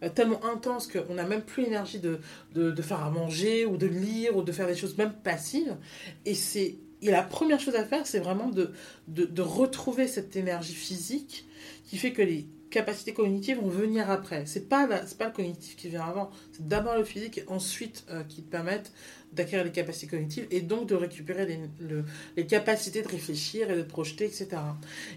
[0.09, 2.19] tellement intense qu'on n'a même plus l'énergie de,
[2.53, 5.75] de, faire à manger ou de lire ou de faire des choses même passives.
[6.25, 6.35] Et,
[7.01, 8.71] et la première chose à faire, c'est vraiment de,
[9.07, 11.45] de, retrouver cette énergie physique
[11.85, 14.45] qui fait que les capacités cognitives vont venir après.
[14.47, 18.23] C'est pas, pas le cognitif qui vient avant, c'est d'abord le physique et ensuite euh,
[18.23, 18.91] qui te permettent
[19.31, 22.03] d'acquérir les capacités cognitives et donc de récupérer les, le-
[22.35, 24.47] les capacités de réfléchir et de te projeter, etc.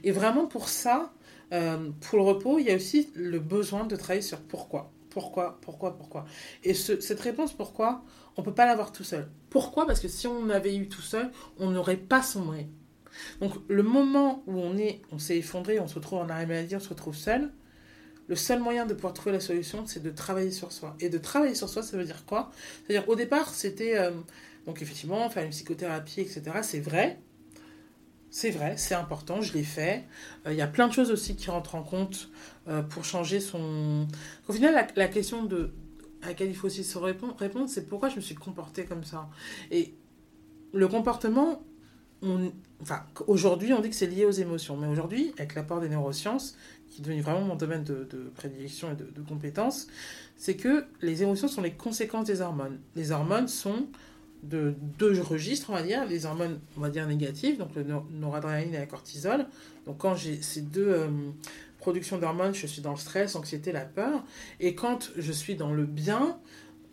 [0.04, 1.12] Et vraiment pour ça,
[1.52, 4.92] euh, pour le repos, il y a aussi le besoin de travailler sur pourquoi.
[5.10, 6.24] Pourquoi, pourquoi, pourquoi.
[6.64, 8.04] Et ce- cette réponse pourquoi,
[8.36, 9.28] on peut pas l'avoir tout seul.
[9.50, 9.86] Pourquoi?
[9.86, 12.68] Parce que si on avait eu tout seul, on n'aurait pas sombré.
[13.40, 16.76] Donc le moment où on est, on s'est effondré, on se retrouve en arrêt maladie,
[16.76, 17.52] on se retrouve seul,
[18.28, 20.96] le seul moyen de pouvoir trouver la solution, c'est de travailler sur soi.
[21.00, 22.50] Et de travailler sur soi, ça veut dire quoi?
[22.86, 23.96] C'est-à-dire, au départ, c'était.
[23.98, 24.10] euh,
[24.66, 26.62] donc, effectivement, faire une psychothérapie, etc.
[26.64, 27.20] C'est vrai.
[28.38, 30.04] C'est vrai, c'est important, je l'ai fait.
[30.46, 32.28] Euh, Il y a plein de choses aussi qui rentrent en compte
[32.68, 34.06] euh, pour changer son.
[34.46, 35.72] Au final, la, question de,
[36.20, 37.34] à laquelle il faut aussi se répondre,
[37.66, 39.30] c'est pourquoi je me suis comportée comme ça.
[39.70, 39.94] Et
[40.74, 41.62] le comportement,
[42.20, 44.76] on, enfin, aujourd'hui, on dit que c'est lié aux émotions.
[44.76, 46.58] Mais aujourd'hui, avec l'apport des neurosciences,
[46.90, 49.86] qui est devenu vraiment mon domaine de, prédilection et de, de compétences,
[50.36, 52.80] c'est que les émotions sont les conséquences des hormones.
[52.96, 53.86] Les hormones sont
[54.42, 58.74] de deux registres, on va dire, les hormones, on va dire négatives, donc le noradrénaline
[58.74, 59.46] et la cortisol.
[59.86, 61.08] Donc quand j'ai ces deux euh,
[61.78, 64.24] productions d'hormones, je suis dans le stress, l'anxiété, la peur.
[64.60, 66.38] Et quand je suis dans le bien,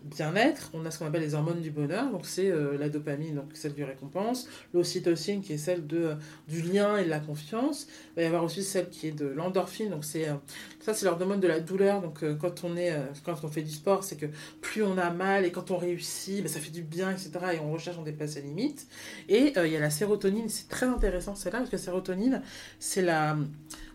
[0.04, 3.36] bien-être, on a ce qu'on appelle les hormones du bonheur, donc c'est euh, la dopamine,
[3.36, 6.16] donc celle du récompense, l'ocytocine qui est celle de, euh,
[6.48, 9.26] du lien et de la confiance, il va y avoir aussi celle qui est de
[9.26, 10.34] l'endorphine, donc c'est euh,
[10.80, 14.04] ça c'est l'hormone de la douleur, donc quand on est quand on fait du sport,
[14.04, 14.26] c'est que
[14.62, 17.32] plus on a mal et quand on réussit, ben, ça fait du bien, etc.
[17.54, 18.88] et on recherche, on dépasse les limites.
[19.30, 22.42] Et il y a la sérotonine, c'est très intéressant celle-là, parce que la sérotonine,
[22.80, 23.38] c'est la...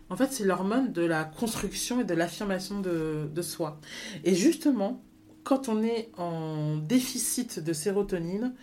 [0.09, 3.79] En fait, c'est l'hormone de la construction et de l'affirmation de, de soi.
[4.23, 5.03] Et justement,
[5.43, 8.53] quand on est en déficit de sérotonine,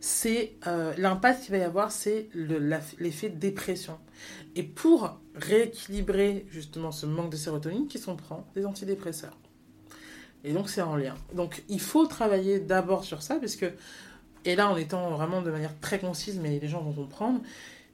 [0.00, 2.28] c'est euh, l'impact qu'il va y avoir, c'est
[2.98, 3.98] l'effet dépression.
[4.54, 9.38] Et pour rééquilibrer justement ce manque de sérotonine, qui sont prend Des antidépresseurs.
[10.44, 11.14] Et donc c'est en lien.
[11.34, 13.72] Donc il faut travailler d'abord sur ça, parce que,
[14.44, 17.40] et là en étant vraiment de manière très concise, mais les gens vont comprendre,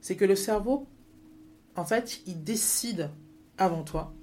[0.01, 0.87] c'est que le cerveau,
[1.77, 3.09] en fait, il décide
[3.57, 4.13] avant toi,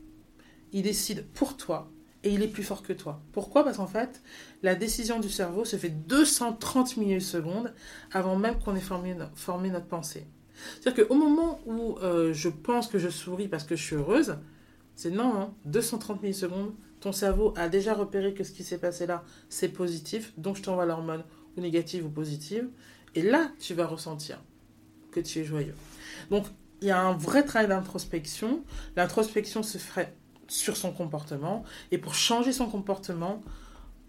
[0.73, 1.91] il décide pour toi,
[2.25, 3.21] et il est plus fort que toi.
[3.33, 3.65] Pourquoi?
[3.65, 4.23] Parce qu'en fait,
[4.63, 7.73] la décision du cerveau se fait 230 millisecondes
[8.13, 10.27] avant même qu'on ait formé, notre pensée.
[10.81, 14.37] C'est-à-dire qu'au moment où euh, je pense que je souris parce que je suis heureuse,
[14.97, 16.21] c'est non, 230 hein.
[16.23, 20.57] millisecondes, ton cerveau a déjà repéré que ce qui s'est passé là, c'est positif, donc
[20.57, 21.23] je t'envoie l'hormone
[21.57, 22.69] ou négative ou positive,
[23.15, 24.43] et là, tu vas ressentir
[25.13, 25.75] que tu es joyeux.
[26.31, 26.47] Donc,
[26.81, 28.63] il y a un vrai travail d'introspection.
[28.97, 30.15] L'introspection se ferait
[30.49, 31.65] sur son comportement.
[31.91, 33.43] Et pour changer son comportement,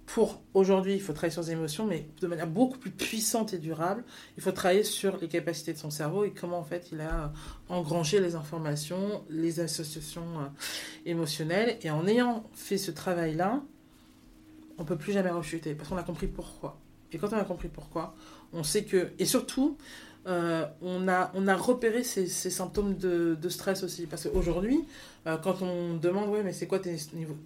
[0.05, 3.59] pour aujourd'hui, il faut travailler sur ses émotions, mais de manière beaucoup plus puissante et
[3.59, 4.03] durable,
[4.37, 7.31] il faut travailler sur les capacités de son cerveau et comment en fait il a
[7.67, 10.47] engrangé les informations, les associations euh,
[11.05, 11.77] émotionnelles.
[11.83, 13.61] Et en ayant fait ce travail-là,
[14.79, 16.79] on peut plus jamais rechuter parce qu'on a compris pourquoi.
[17.11, 18.15] Et quand on a compris pourquoi,
[18.51, 19.11] on sait que...
[19.19, 19.77] Et surtout,
[20.29, 24.05] euh, on, a, on a repéré ces, symptômes de, stress aussi.
[24.05, 24.85] Parce qu'aujourd'hui,
[25.25, 26.95] euh, quand on demande, ouais, mais c'est quoi tes,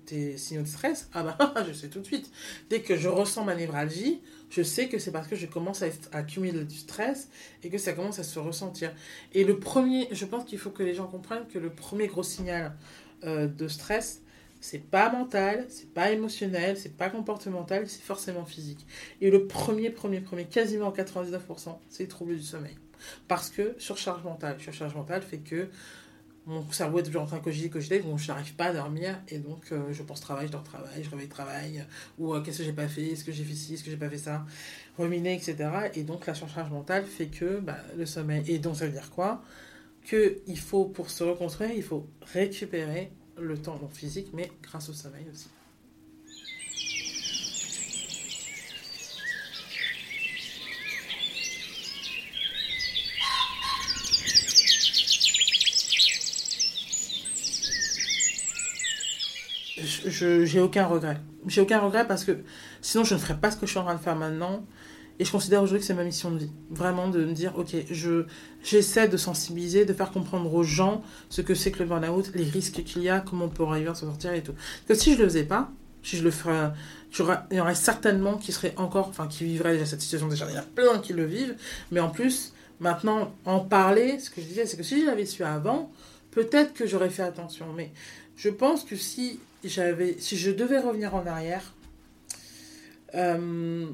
[0.06, 1.10] tes signaux de stress?
[1.14, 2.30] Ah bah, je sais tout de suite.
[2.70, 5.88] Dès que je ressens ma névralgie, je sais que c'est parce que je commence à,
[6.12, 7.30] accumuler du stress
[7.64, 8.92] et que ça commence à se ressentir.
[9.34, 12.24] Et le premier, je pense qu'il faut que les gens comprennent que le premier gros
[12.24, 12.74] signal
[13.24, 14.23] euh, de stress,
[14.64, 18.88] c'est pas mental, c'est pas émotionnel, c'est pas comportemental, c'est forcément physique.
[19.20, 22.78] Et le premier, premier, premier, quasiment 99%, c'est les troubles du sommeil.
[23.28, 25.68] Parce que surcharge mentale, surcharge mentale fait que
[26.46, 29.20] mon cerveau est toujours en train de cogiter, cogiter, donc je n'arrive pas à dormir,
[29.28, 31.86] et donc euh, je pense travail, je dors travail, je réveille travail,
[32.18, 33.98] ou euh, qu'est-ce que j'ai pas fait, est-ce que j'ai fait ci, est-ce que j'ai
[33.98, 34.46] pas fait ça,
[34.98, 35.58] ruminer, etc.
[35.96, 39.12] Et donc la surcharge mentale fait que bah, le sommeil, et donc ça veut dire
[39.12, 39.44] quoi?
[40.06, 44.90] Que il faut, pour se reconstruire, il faut récupérer le temps donc physique, mais grâce
[44.90, 45.50] au sommeil aussi.
[60.16, 61.18] J'ai aucun regret.
[61.48, 62.44] J'ai aucun regret parce que
[62.82, 64.66] sinon je ne ferais pas ce que je suis en train de faire maintenant.
[65.20, 66.52] Et je considère aujourd'hui que c'est ma mission de vie.
[66.72, 68.26] Vraiment de me dire, ok, je,
[68.64, 72.46] j'essaie de sensibiliser, de faire comprendre aux gens ce que c'est que le burn-out, les
[72.46, 74.54] risques qu'il y a, comment on peut arriver à s'en sortir et tout.
[74.88, 75.72] Parce que si je le faisais pas,
[76.02, 76.72] si je le ferais,
[77.52, 80.28] il y aurait certainement qui seraient encore, enfin, qui vivraient déjà cette situation.
[80.28, 81.56] Déjà, il y en a plein qui le vivent.
[81.92, 85.26] Mais en plus, maintenant, en parler, ce que je disais, c'est que si je l'avais
[85.26, 85.92] su avant,
[86.32, 87.68] peut-être que j'aurais fait attention.
[87.76, 87.92] Mais
[88.36, 91.74] je pense que si j'avais, si je devais revenir en arrière,
[93.16, 93.86] euh,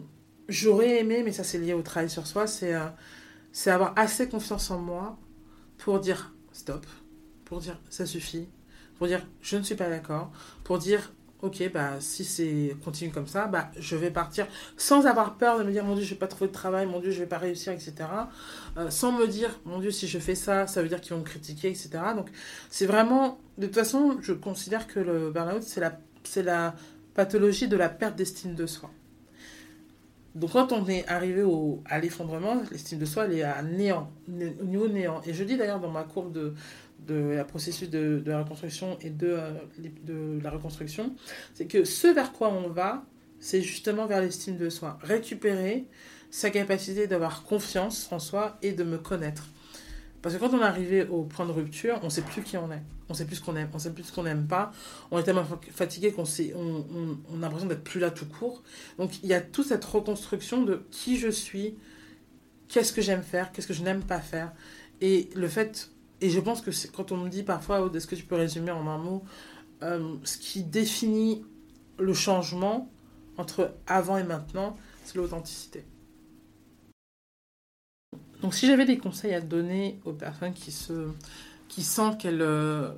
[0.50, 2.88] j'aurais aimé, mais ça c'est lié au travail sur soi, c'est euh,
[3.52, 5.18] c'est avoir assez confiance en moi
[5.78, 6.86] pour dire stop,
[7.46, 8.50] pour dire ça suffit,
[8.98, 10.32] pour dire je ne suis pas d'accord,
[10.64, 15.38] pour dire ok bah si c'est continue comme ça bah je vais partir sans avoir
[15.38, 17.20] peur de me dire mon dieu je vais pas trouver de travail mon dieu je
[17.20, 17.94] vais pas réussir etc
[18.78, 21.20] euh, sans me dire mon dieu si je fais ça ça veut dire qu'ils vont
[21.20, 22.28] me critiquer etc donc
[22.70, 26.76] c'est vraiment de toute façon je considère que le burn-out c'est la c'est la
[27.14, 28.92] pathologie de la perte d'estime de soi
[30.40, 34.10] donc quand on est arrivé au, à l'effondrement, l'estime de soi, elle est à néant,
[34.28, 35.22] au niveau néant.
[35.26, 39.28] Et je dis d'ailleurs dans ma courbe de, processus de, de la reconstruction et de,
[39.28, 39.52] euh,
[40.04, 41.14] de la reconstruction,
[41.54, 43.04] c'est que ce vers quoi on va,
[43.40, 44.98] c'est justement vers l'estime de soi.
[45.02, 45.86] Récupérer
[46.32, 49.50] sa capacité d'avoir confiance en soi et de me connaître.
[50.22, 52.58] Parce que quand on est arrivé au point de rupture, on ne sait plus qui
[52.58, 52.82] on est.
[53.08, 54.72] On sait plus ce qu'on aime, on sait plus ce qu'on n'aime pas.
[55.12, 58.62] On est tellement fatigué qu'on on, a l'impression d'être plus là tout court.
[58.98, 61.76] Donc il y a toute cette reconstruction de qui je suis,
[62.68, 64.52] qu'est-ce que j'aime faire, qu'est-ce que je n'aime pas faire.
[65.02, 65.90] Et le fait,
[66.22, 68.86] et je pense que quand on me dit parfois, est-ce que tu peux résumer en
[68.88, 69.24] un mot,
[69.82, 71.46] euh, ce qui définit
[71.98, 72.92] le changement
[73.38, 75.86] entre avant et maintenant, c'est l'authenticité.
[78.42, 81.10] Donc si j'avais des conseils à donner aux personnes qui se
[81.68, 82.92] qui sentent qu'elles euh,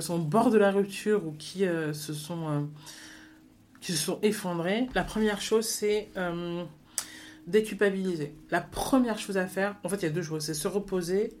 [0.00, 2.60] sont au bord de la rupture ou qui euh, se sont euh,
[3.80, 6.08] qui se sont effondrées, la première chose c'est
[7.46, 8.34] déculpabiliser.
[8.50, 11.32] La première chose à faire, en fait il y a deux choses, c'est se reposer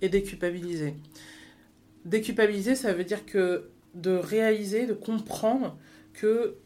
[0.00, 0.94] et déculpabiliser.
[2.04, 5.76] Déculpabiliser, ça veut dire que de réaliser, de comprendre
[6.14, 6.56] que,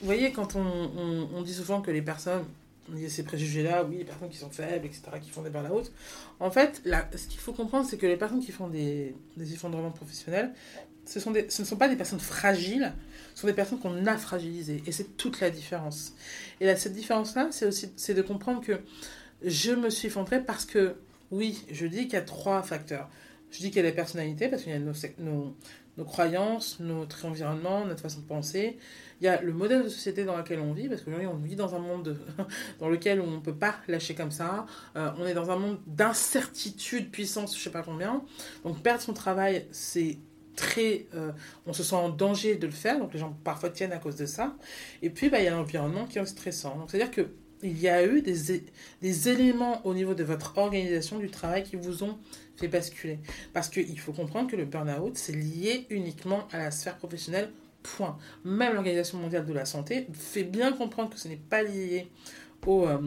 [0.00, 2.44] vous voyez, quand on, on dit souvent que les personnes
[2.92, 5.50] il y a ces préjugés-là, oui, les personnes qui sont faibles, etc., qui font des
[5.50, 5.90] burn-out.
[6.40, 10.52] En fait, ce qu'il faut comprendre, c'est que les personnes qui font des, effondrements professionnels,
[11.06, 12.92] ce, sont ce ne sont pas des personnes fragiles,
[13.34, 14.82] ce sont des personnes qu'on a fragilisées.
[14.86, 16.14] Et c'est toute la différence.
[16.60, 18.80] Et cette différence-là, c'est aussi c'est de comprendre que
[19.42, 20.96] je me suis effondrée parce que,
[21.30, 23.10] oui, je dis qu'il y a trois facteurs.
[23.50, 25.56] Je dis qu'il y a la personnalité, parce qu'il y a nos,
[25.96, 28.78] nos croyances, notre environnement, notre façon de penser.
[29.20, 31.56] Il y a le modèle de société dans lequel on vit, parce qu'aujourd'hui on vit
[31.56, 32.18] dans un monde
[32.80, 34.66] dans lequel on ne peut pas lâcher comme ça.
[34.96, 38.22] Euh, on est dans un monde d'incertitude, puissance, je sais pas combien.
[38.64, 40.18] Donc perdre son travail, c'est
[40.56, 41.06] très...
[41.14, 41.32] Euh,
[41.66, 44.16] on se sent en danger de le faire, donc les gens parfois tiennent à cause
[44.16, 44.56] de ça.
[45.02, 46.76] Et puis bah, il y a l'environnement qui est stressant.
[46.76, 47.28] Donc c'est-à-dire que
[47.64, 52.04] il y a eu des, éléments au niveau de votre organisation du travail qui vous
[52.04, 52.18] ont
[52.56, 53.18] fait basculer.
[53.52, 57.50] Parce qu'il faut comprendre que le burn-out, c'est lié uniquement à la sphère professionnelle,
[57.82, 58.18] point.
[58.44, 62.08] Même l'Organisation mondiale de la santé fait bien comprendre que ce n'est pas lié
[62.68, 62.98] euh,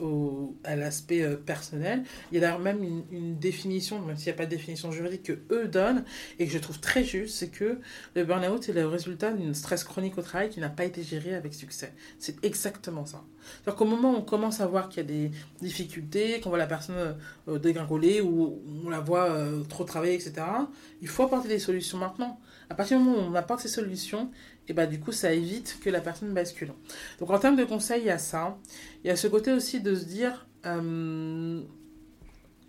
[0.00, 2.04] au, à l'aspect euh, personnel.
[2.30, 5.22] Il y a d'ailleurs même une, définition, même s'il n'y a pas de définition juridique,
[5.22, 6.04] que eux donnent
[6.38, 7.78] et que je trouve très juste, c'est que
[8.14, 11.34] le burn-out est le résultat d'une stress chronique au travail qui n'a pas été géré
[11.34, 11.92] avec succès.
[12.18, 13.22] C'est exactement ça.
[13.42, 15.30] C'est-à-dire qu'au moment où on commence à voir qu'il y a des
[15.60, 17.16] difficultés, qu'on voit la personne
[17.48, 19.36] euh, dégringoler ou on la voit
[19.68, 20.34] trop travailler, etc.,
[21.00, 22.38] il faut apporter des solutions maintenant.
[22.70, 24.30] À partir du moment où on apporte ces solutions,
[24.68, 26.72] et bah du coup ça évite que la personne bascule.
[27.18, 28.58] Donc en termes de conseils, il y a ça.
[29.04, 31.60] Il y a ce côté aussi de se dire euh,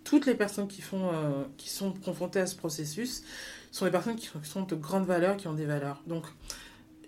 [0.02, 3.22] toutes les personnes qui font euh, qui sont confrontées à ce processus
[3.70, 6.02] sont des personnes qui sont de grandes valeurs, qui ont des valeurs.
[6.06, 6.24] Donc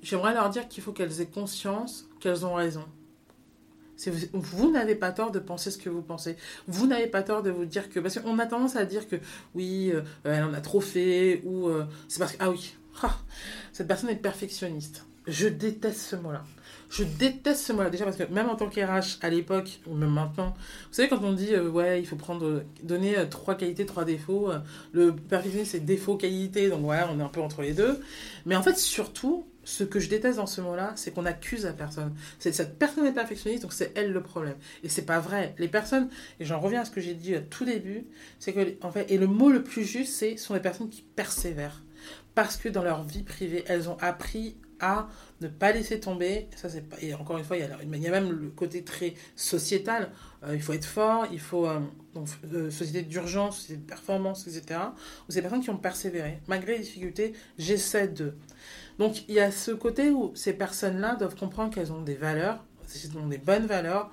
[0.02, 2.84] j'aimerais leur dire qu'il faut qu'elles aient conscience qu'elles ont raison.
[4.04, 6.36] Vous, vous n'avez pas tort de penser ce que vous pensez.
[6.68, 7.98] Vous n'avez pas tort de vous dire que...
[7.98, 9.16] Parce qu'on a tendance à dire que
[9.54, 12.36] oui, euh, elle en a trop fait, ou euh, c'est parce que...
[12.40, 13.18] Ah oui, ah,
[13.72, 15.04] cette personne est perfectionniste.
[15.26, 16.44] Je déteste ce mot-là.
[16.88, 17.90] Je déteste ce mot-là.
[17.90, 20.54] Déjà parce que même en tant qu'RH à l'époque, ou même maintenant,
[20.88, 24.04] vous savez, quand on dit, euh, ouais, il faut prendre, donner euh, trois qualités, trois
[24.04, 24.58] défauts, euh,
[24.92, 28.00] le perfectionnisme c'est défaut, qualité, donc voilà, on est un peu entre les deux.
[28.44, 31.72] Mais en fait, surtout, ce que je déteste dans ce mot-là, c'est qu'on accuse la
[31.72, 32.14] personne.
[32.38, 34.54] C'est cette personne est perfectionniste, donc c'est elle le problème.
[34.84, 35.56] Et c'est pas vrai.
[35.58, 38.06] Les personnes, et j'en reviens à ce que j'ai dit à tout début,
[38.38, 41.02] c'est que, en fait, et le mot le plus juste, c'est, sont les personnes qui
[41.02, 41.82] persévèrent
[42.36, 45.08] parce que dans leur vie privée, elles ont appris à
[45.40, 46.48] ne pas laisser tomber.
[46.54, 46.96] Ça, c'est pas...
[47.00, 50.10] Et encore une fois, il y, a, même le côté très sociétal.
[50.44, 51.66] Euh, il faut être fort, il faut.
[51.66, 51.80] Euh,
[52.52, 54.80] euh, société d'urgence, société de performance, etc.
[55.26, 56.40] Ou ces personnes qui ont persévéré.
[56.46, 58.34] Malgré les difficultés, j'essaie de.
[58.98, 62.62] Donc, il y a ce côté où ces personnes-là doivent comprendre qu'elles ont des valeurs,
[62.84, 64.10] elles ont des bonnes valeurs.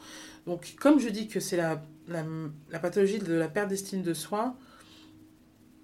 [0.48, 2.24] Donc, comme je dis que c'est la, la,
[2.70, 4.56] la pathologie de la perte d'estime de soi,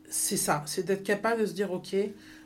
[0.09, 1.95] c'est ça, c'est d'être capable de se dire, ok,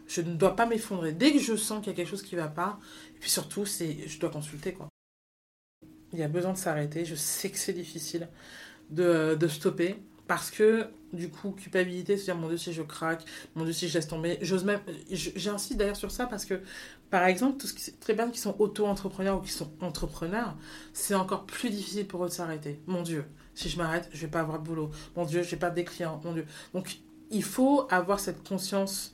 [0.08, 1.14] je ne dois pas m'effondrer.
[1.14, 2.80] Dès que je sens qu'il y a quelque chose qui ne va pas,
[3.16, 4.90] et puis surtout, c'est, je dois consulter, quoi.
[6.12, 7.06] Il y a besoin de s'arrêter.
[7.06, 8.30] Je sais que c'est difficile
[8.92, 9.96] de, de stopper.
[10.28, 13.90] Parce que, du coup, culpabilité, se dire, mon Dieu, si je craque, mon Dieu, si
[13.90, 14.38] je laisse tomber.
[14.42, 14.80] J'ose même,
[15.12, 16.62] j'insiste d'ailleurs sur ça parce que,
[17.10, 20.56] par exemple, tout ce qui, très bien qui sont auto-entrepreneurs ou qui sont entrepreneurs,
[20.94, 22.80] c'est encore plus difficile pour eux de s'arrêter.
[22.88, 24.92] Mon Dieu, si je m'arrête, je vais pas avoir de boulot.
[25.18, 26.22] Mon Dieu, je vais pas des clients.
[26.24, 26.46] Mon Dieu.
[26.74, 27.00] Donc,
[27.32, 29.14] il faut avoir cette conscience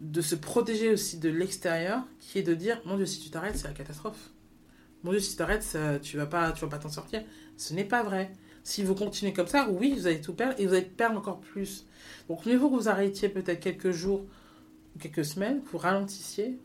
[0.00, 3.56] de se protéger aussi de l'extérieur, qui est de dire, mon Dieu, si tu t'arrêtes,
[3.56, 4.30] c'est la catastrophe.
[5.02, 7.22] Mon Dieu, si tu t'arrêtes, tu vas pas, vas pas t'en sortir.
[7.56, 8.32] Ce n'est pas vrai.
[8.62, 11.40] Si vous continuez comme ça, oui, vous allez tout perdre et vous allez perdre encore
[11.40, 11.86] plus.
[12.28, 14.24] Donc, mieux vaut que vous arrêtiez peut-être quelques jours
[14.94, 16.58] ou quelques semaines, vous ralentissiez,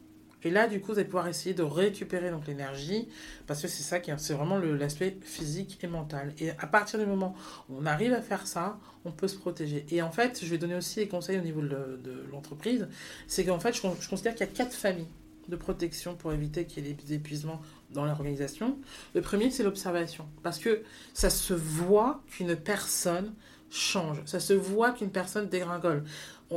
[0.46, 3.10] et là, du coup, vous allez pouvoir essayer de récupérer donc l'énergie,
[3.48, 6.34] parce que c'est ça qui c'est vraiment l'aspect physique et mental.
[6.40, 7.36] Et à partir du moment
[7.68, 9.88] où on arrive à faire ça, on peut se protéger.
[9.90, 12.88] Et en fait, je vais donner aussi des conseils au niveau de, l'entreprise.
[13.26, 15.08] C'est qu'en fait, je, je considère qu'il y a quatre familles
[15.48, 18.78] de protection pour éviter qu'il y ait des épuisements dans l'organisation.
[19.16, 20.28] Le premier, c'est l'observation.
[20.44, 20.84] Parce que
[21.16, 23.34] ça se voit qu'une personne
[23.72, 24.22] change.
[24.26, 26.04] Ça se voit qu'une personne dégringole.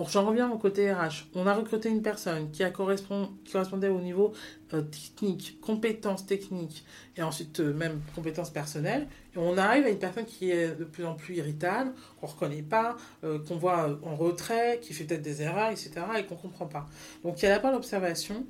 [0.06, 1.26] J'en reviens au côté RH.
[1.34, 4.32] On a recruté une personne qui, correspondait au niveau
[4.74, 6.84] euh, technique, compétences techniques
[7.16, 9.08] et ensuite euh, même compétences personnelles.
[9.34, 12.32] Et on arrive à une personne qui est de plus en plus irritable, qu'on ne
[12.32, 15.90] reconnaît pas, euh, qu'on voit en retrait, qui fait peut-être des erreurs, etc.
[16.18, 16.86] et qu'on ne comprend pas.
[17.24, 18.46] Donc il y a d'abord l'observation.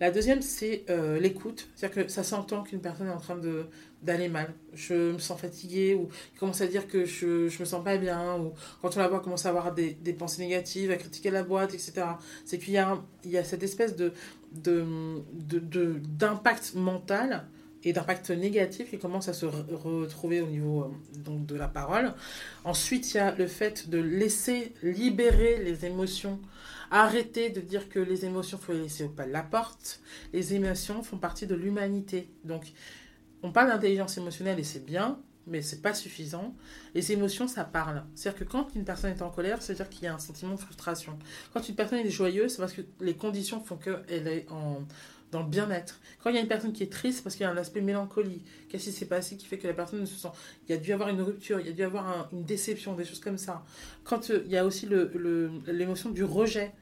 [0.00, 0.84] La deuxième, c'est
[1.20, 1.68] l'écoute.
[1.76, 3.66] C'est-à-dire que ça s'entend qu'une personne est en train de,
[4.02, 4.52] d'aller mal.
[4.74, 7.96] Je me sens fatiguée ou il commence à dire que je, je me sens pas
[7.96, 11.30] bien ou quand on la voit commence à avoir des, des pensées négatives, à critiquer
[11.30, 12.04] la boîte, etc.
[12.44, 14.12] C'est qu'il y a, il y a cette espèce de,
[14.52, 14.84] de,
[15.32, 17.46] de, d'impact mental
[17.84, 22.14] et d'impact négatif qui commence à se retrouver au niveau euh, donc, de la parole.
[22.64, 26.38] Ensuite, il y a le fait de laisser libérer les émotions.
[26.90, 30.00] Arrêter de dire que les émotions, faut les laisser au pas de la porte.
[30.32, 32.28] Les émotions font partie de l'humanité.
[32.44, 32.72] Donc,
[33.42, 36.54] on parle d'intelligence émotionnelle et c'est bien, mais c'est pas suffisant.
[36.94, 38.04] Les émotions, ça parle.
[38.14, 40.60] C'est-à-dire que quand une personne est en colère, c'est-à-dire qu'il y a un sentiment de
[40.60, 41.18] frustration.
[41.52, 44.82] Quand une personne est joyeuse, c'est parce que les conditions font qu'elle est en,
[45.32, 45.98] dans le bien-être.
[46.22, 47.56] Quand il y a une personne qui est triste, c'est parce qu'il y a un
[47.56, 48.42] aspect mélancolie.
[48.68, 50.28] Qu'est-ce qui s'est passé qui fait que la personne ne se sent...
[50.68, 53.04] Il y a dû avoir une rupture, il y a dû avoir une déception, des
[53.04, 53.64] choses comme ça.
[54.04, 54.86] Quand euh, il y a aussi
[55.66, 56.72] l'émotion le, du rejet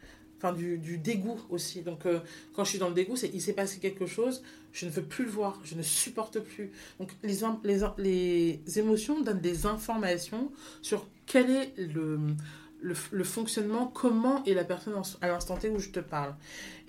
[0.40, 1.82] enfin du, dégoût aussi.
[1.82, 2.20] Donc euh,
[2.54, 5.02] quand je suis dans le dégoût, c'est il s'est passé quelque chose, je ne veux
[5.02, 6.70] plus le voir, je ne supporte plus.
[6.98, 10.50] Donc les, émotions donnent des informations
[10.82, 16.00] sur quel est le, fonctionnement, comment est la personne à l'instant T où je te
[16.00, 16.34] parle.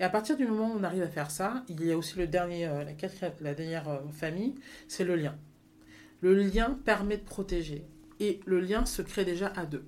[0.00, 2.18] Et à partir du moment où on arrive à faire ça, il y a aussi
[2.18, 2.92] le dernier, euh, la,
[3.40, 4.54] la dernière euh, famille,
[4.88, 5.36] c'est le lien.
[6.22, 7.84] Le lien permet de protéger.
[8.20, 9.84] Et le lien se crée déjà à deux.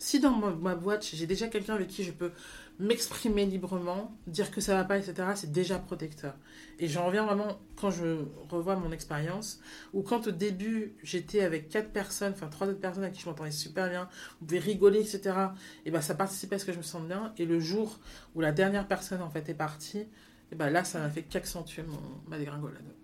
[0.00, 2.32] Si dans ma, boîte, j'ai déjà quelqu'un avec qui je peux
[2.78, 6.34] m'exprimer librement, dire que ça va pas, etc., c'est déjà protecteur.
[6.78, 9.60] Et j'en reviens vraiment quand je revois mon expérience,
[9.92, 13.28] ou quand au début j'étais avec quatre personnes, enfin trois autres personnes avec qui je
[13.28, 14.08] m'entendais super bien,
[14.40, 15.36] vous pouvez rigoler, etc.,
[15.84, 17.34] et ben ça participait à ce que je me sente bien.
[17.36, 18.00] Et le jour
[18.34, 20.06] où la dernière personne en fait est partie,
[20.50, 21.84] et ben là ça n'a fait qu'accentuer
[22.26, 22.99] ma dégringolade.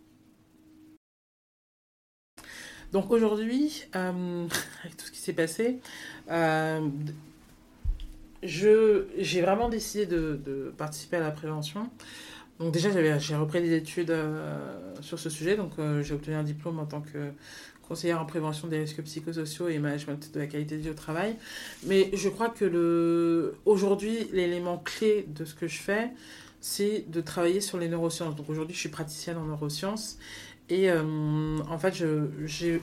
[2.96, 4.46] Donc aujourd'hui, euh,
[4.82, 5.80] avec tout ce qui s'est passé,
[6.30, 6.80] euh,
[8.42, 11.90] j'ai vraiment décidé de, participer à la prévention.
[12.58, 12.88] Donc déjà,
[13.18, 15.58] j'ai repris des études euh, sur ce sujet.
[15.58, 17.32] Donc j'ai obtenu un diplôme en tant que
[17.86, 21.36] conseillère en prévention des risques psychosociaux et management de la qualité de vie au travail.
[21.84, 26.12] Mais je crois que le, aujourd'hui, l'élément clé de ce que je fais,
[26.62, 28.36] c'est de travailler sur les neurosciences.
[28.36, 30.16] Donc aujourd'hui, je suis praticienne en neurosciences
[30.68, 32.78] et euh, en fait, je,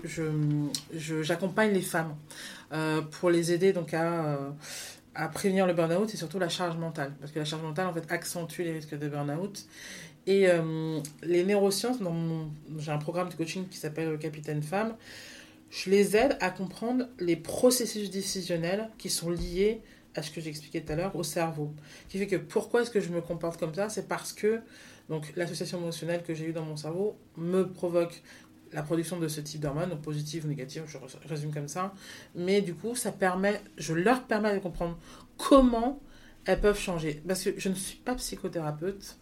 [1.22, 2.16] j'accompagne les femmes
[2.72, 4.50] euh, pour les aider donc à, euh,
[5.16, 7.14] à prévenir le burn-out et surtout la charge mentale.
[7.20, 9.66] Parce que la charge mentale, en fait, accentue les risques de burn-out.
[10.26, 10.48] Et
[11.24, 11.98] les neurosciences,
[12.78, 14.96] j'ai un programme de coaching qui s'appelle Capitaine Femme,
[15.70, 19.82] je les aide à comprendre les processus décisionnels qui sont liés
[20.16, 21.74] à ce que j'expliquais tout à l'heure, au cerveau.
[22.08, 23.90] Qui fait que pourquoi est-ce que je me comporte comme ça?
[23.90, 24.62] C'est parce que
[25.10, 28.22] donc l'association émotionnelle que j'ai eue dans mon cerveau me provoque
[28.74, 30.98] la production de ce type d'hormones, positives ou négatives, je
[31.28, 31.94] résume comme ça.
[32.36, 34.98] Mais du coup, ça permet, je leur permets de comprendre
[35.38, 36.02] comment
[36.46, 37.22] elles peuvent changer.
[37.28, 39.18] Parce que je ne suis pas psychothérapeute.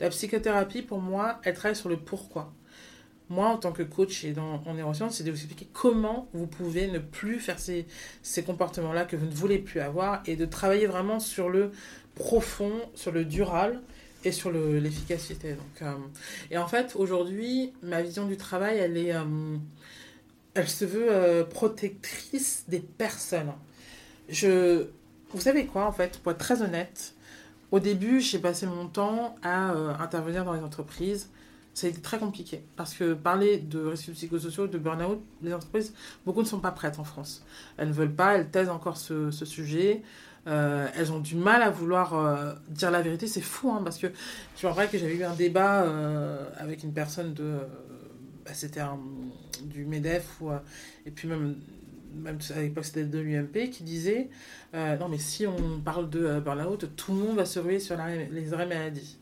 [0.00, 2.52] La psychothérapie, pour moi, elle travaille sur le pourquoi.
[3.30, 6.88] Moi, en tant que coach et en neurosciences, c'est de vous expliquer comment vous pouvez
[6.88, 7.86] ne plus faire ces,
[8.22, 11.72] ces comportements-là que vous ne voulez plus avoir et de travailler vraiment sur le
[12.14, 13.80] profond, sur le dural
[14.24, 15.52] et sur l'efficacité.
[15.52, 15.94] Donc, euh,
[16.50, 19.56] et en fait, aujourd'hui, ma vision du travail, elle est, euh,
[20.54, 23.52] elle se veut euh, protectrice des personnes.
[24.28, 24.86] Je,
[25.30, 27.14] vous savez quoi, en fait, pour être très honnête,
[27.70, 29.70] au début, j'ai passé mon temps à
[30.00, 31.28] intervenir dans les entreprises.
[31.82, 35.92] Été très compliqué parce que parler de risques psychosociaux, de burn-out, les entreprises,
[36.24, 37.44] beaucoup ne sont pas prêtes en France.
[37.76, 40.04] Elles ne veulent pas, elles taisent encore ce sujet.
[40.46, 43.26] Euh, elles ont du mal à vouloir euh, dire la vérité.
[43.26, 44.08] C'est fou, hein, parce que
[44.56, 47.58] je me rappelle que j'avais eu un débat euh, avec une personne de.
[48.44, 48.82] Bah, c'était
[49.62, 50.50] du MEDEF, ou,
[51.06, 51.56] et puis même,
[52.14, 54.28] même à l'époque c'était de l'UMP, qui disait
[54.74, 58.52] Non, mais si on parle de burn-out, tout le monde va se ruer sur les
[58.52, 59.18] arrêts maladie.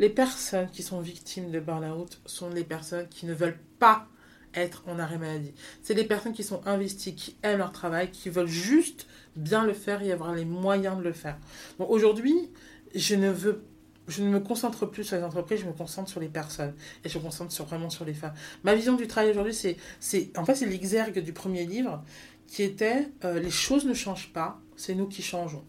[0.00, 4.08] Les personnes qui sont victimes de burn-out sont les personnes qui ne veulent pas
[4.52, 5.54] être en arrêt maladie.
[5.82, 9.06] C'est des personnes qui sont investies, qui aiment leur travail, qui veulent juste
[9.36, 11.38] bien le faire et avoir les moyens de le faire.
[11.78, 12.50] Bon, aujourd'hui,
[12.94, 13.62] je ne veux
[14.08, 16.74] je ne me concentre plus sur les entreprises, je me concentre sur les personnes
[17.04, 18.34] et je me concentre sur, vraiment sur les femmes.
[18.62, 22.04] Ma vision du travail aujourd'hui, c'est, c'est en fait, c'est l'exergue du premier livre
[22.46, 25.64] qui était euh, Les choses ne changent pas, c'est nous qui changeons.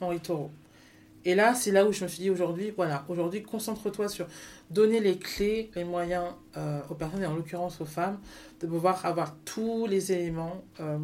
[0.00, 0.50] Henri Taureau.
[1.24, 4.26] Et là, c'est là où je me suis dit aujourd'hui, voilà, aujourd'hui, concentre-toi sur
[4.70, 8.18] donner les clés, les moyens euh, aux personnes, et en l'occurrence aux femmes,
[8.60, 10.98] de pouvoir avoir tous les éléments euh,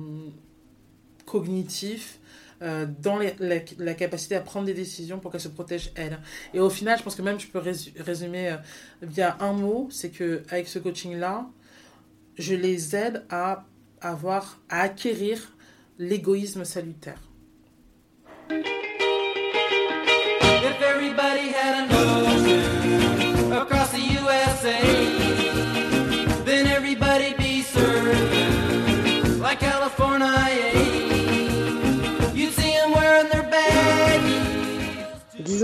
[1.29, 2.19] cognitif,
[2.61, 6.19] euh, dans la, capacité à prendre des décisions pour qu'elle se protège elle.
[6.55, 8.57] Et au final, je pense que même je peux résumer euh,
[9.03, 11.47] via un mot, c'est que avec ce coaching-là,
[12.37, 13.65] je les aide à
[14.01, 15.53] avoir, à acquérir
[15.99, 17.21] l'égoïsme salutaire.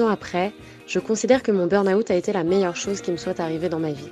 [0.01, 0.53] Ans après,
[0.86, 3.78] je considère que mon burn-out a été la meilleure chose qui me soit arrivée dans
[3.78, 4.11] ma vie.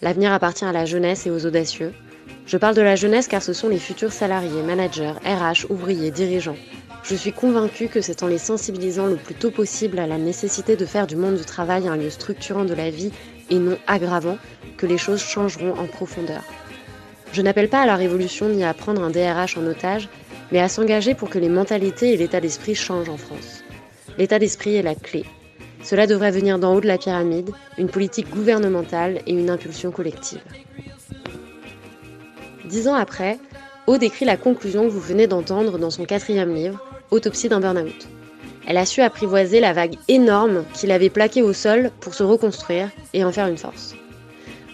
[0.00, 1.92] L'avenir appartient à la jeunesse et aux audacieux.
[2.46, 6.56] Je parle de la jeunesse car ce sont les futurs salariés, managers, RH, ouvriers, dirigeants.
[7.02, 10.76] Je suis convaincue que c'est en les sensibilisant le plus tôt possible à la nécessité
[10.76, 13.12] de faire du monde du travail un lieu structurant de la vie
[13.50, 14.38] et non aggravant
[14.76, 16.42] que les choses changeront en profondeur.
[17.32, 20.08] Je n'appelle pas à la révolution ni à prendre un DRH en otage,
[20.52, 23.62] mais à s'engager pour que les mentalités et l'état d'esprit changent en France.
[24.18, 25.24] L'état d'esprit est la clé.
[25.84, 30.42] Cela devrait venir d'en haut de la pyramide, une politique gouvernementale et une impulsion collective.
[32.64, 33.38] Dix ans après,
[33.86, 38.08] O décrit la conclusion que vous venez d'entendre dans son quatrième livre, Autopsie d'un burn-out.
[38.66, 42.90] Elle a su apprivoiser la vague énorme qu'il avait plaquée au sol pour se reconstruire
[43.14, 43.94] et en faire une force.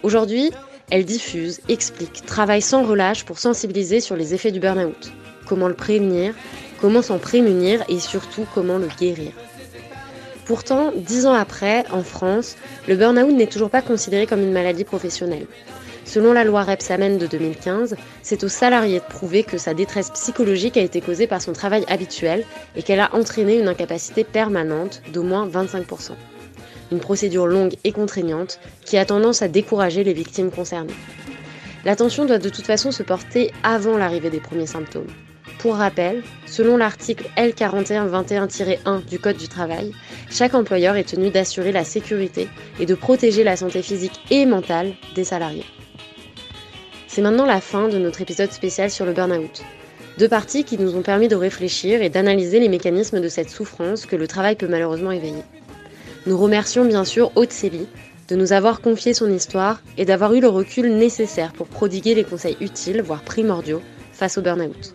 [0.03, 0.51] Aujourd'hui,
[0.91, 5.13] elle diffuse, explique, travaille sans relâche pour sensibiliser sur les effets du burn-out,
[5.47, 6.35] comment le prévenir,
[6.85, 9.33] comment s'en prémunir et surtout comment le guérir.
[10.45, 12.57] Pourtant, dix ans après, en France,
[12.87, 15.47] le burn-out n'est toujours pas considéré comme une maladie professionnelle.
[16.05, 20.77] Selon la loi Repsamen de 2015, c'est au salarié de prouver que sa détresse psychologique
[20.77, 22.45] a été causée par son travail habituel
[22.77, 26.11] et qu'elle a entraîné une incapacité permanente d'au moins 25%.
[26.93, 30.93] Une procédure longue et contraignante qui a tendance à décourager les victimes concernées.
[31.87, 35.09] L'attention doit de toute façon se porter avant l'arrivée des premiers symptômes.
[35.59, 39.93] Pour rappel, selon l'article L4121-1 du Code du travail,
[40.31, 42.49] chaque employeur est tenu d'assurer la sécurité
[42.79, 45.65] et de protéger la santé physique et mentale des salariés.
[47.09, 49.63] C'est maintenant la fin de notre épisode spécial sur le burn-out.
[50.19, 54.07] Deux parties qui nous ont permis de réfléchir et d'analyser les mécanismes de cette souffrance
[54.07, 55.43] que le travail peut malheureusement éveiller.
[56.27, 57.55] Nous remercions bien sûr Haute
[58.29, 62.25] de nous avoir confié son histoire et d'avoir eu le recul nécessaire pour prodiguer les
[62.25, 63.83] conseils utiles, voire primordiaux,
[64.13, 64.95] face au burn-out.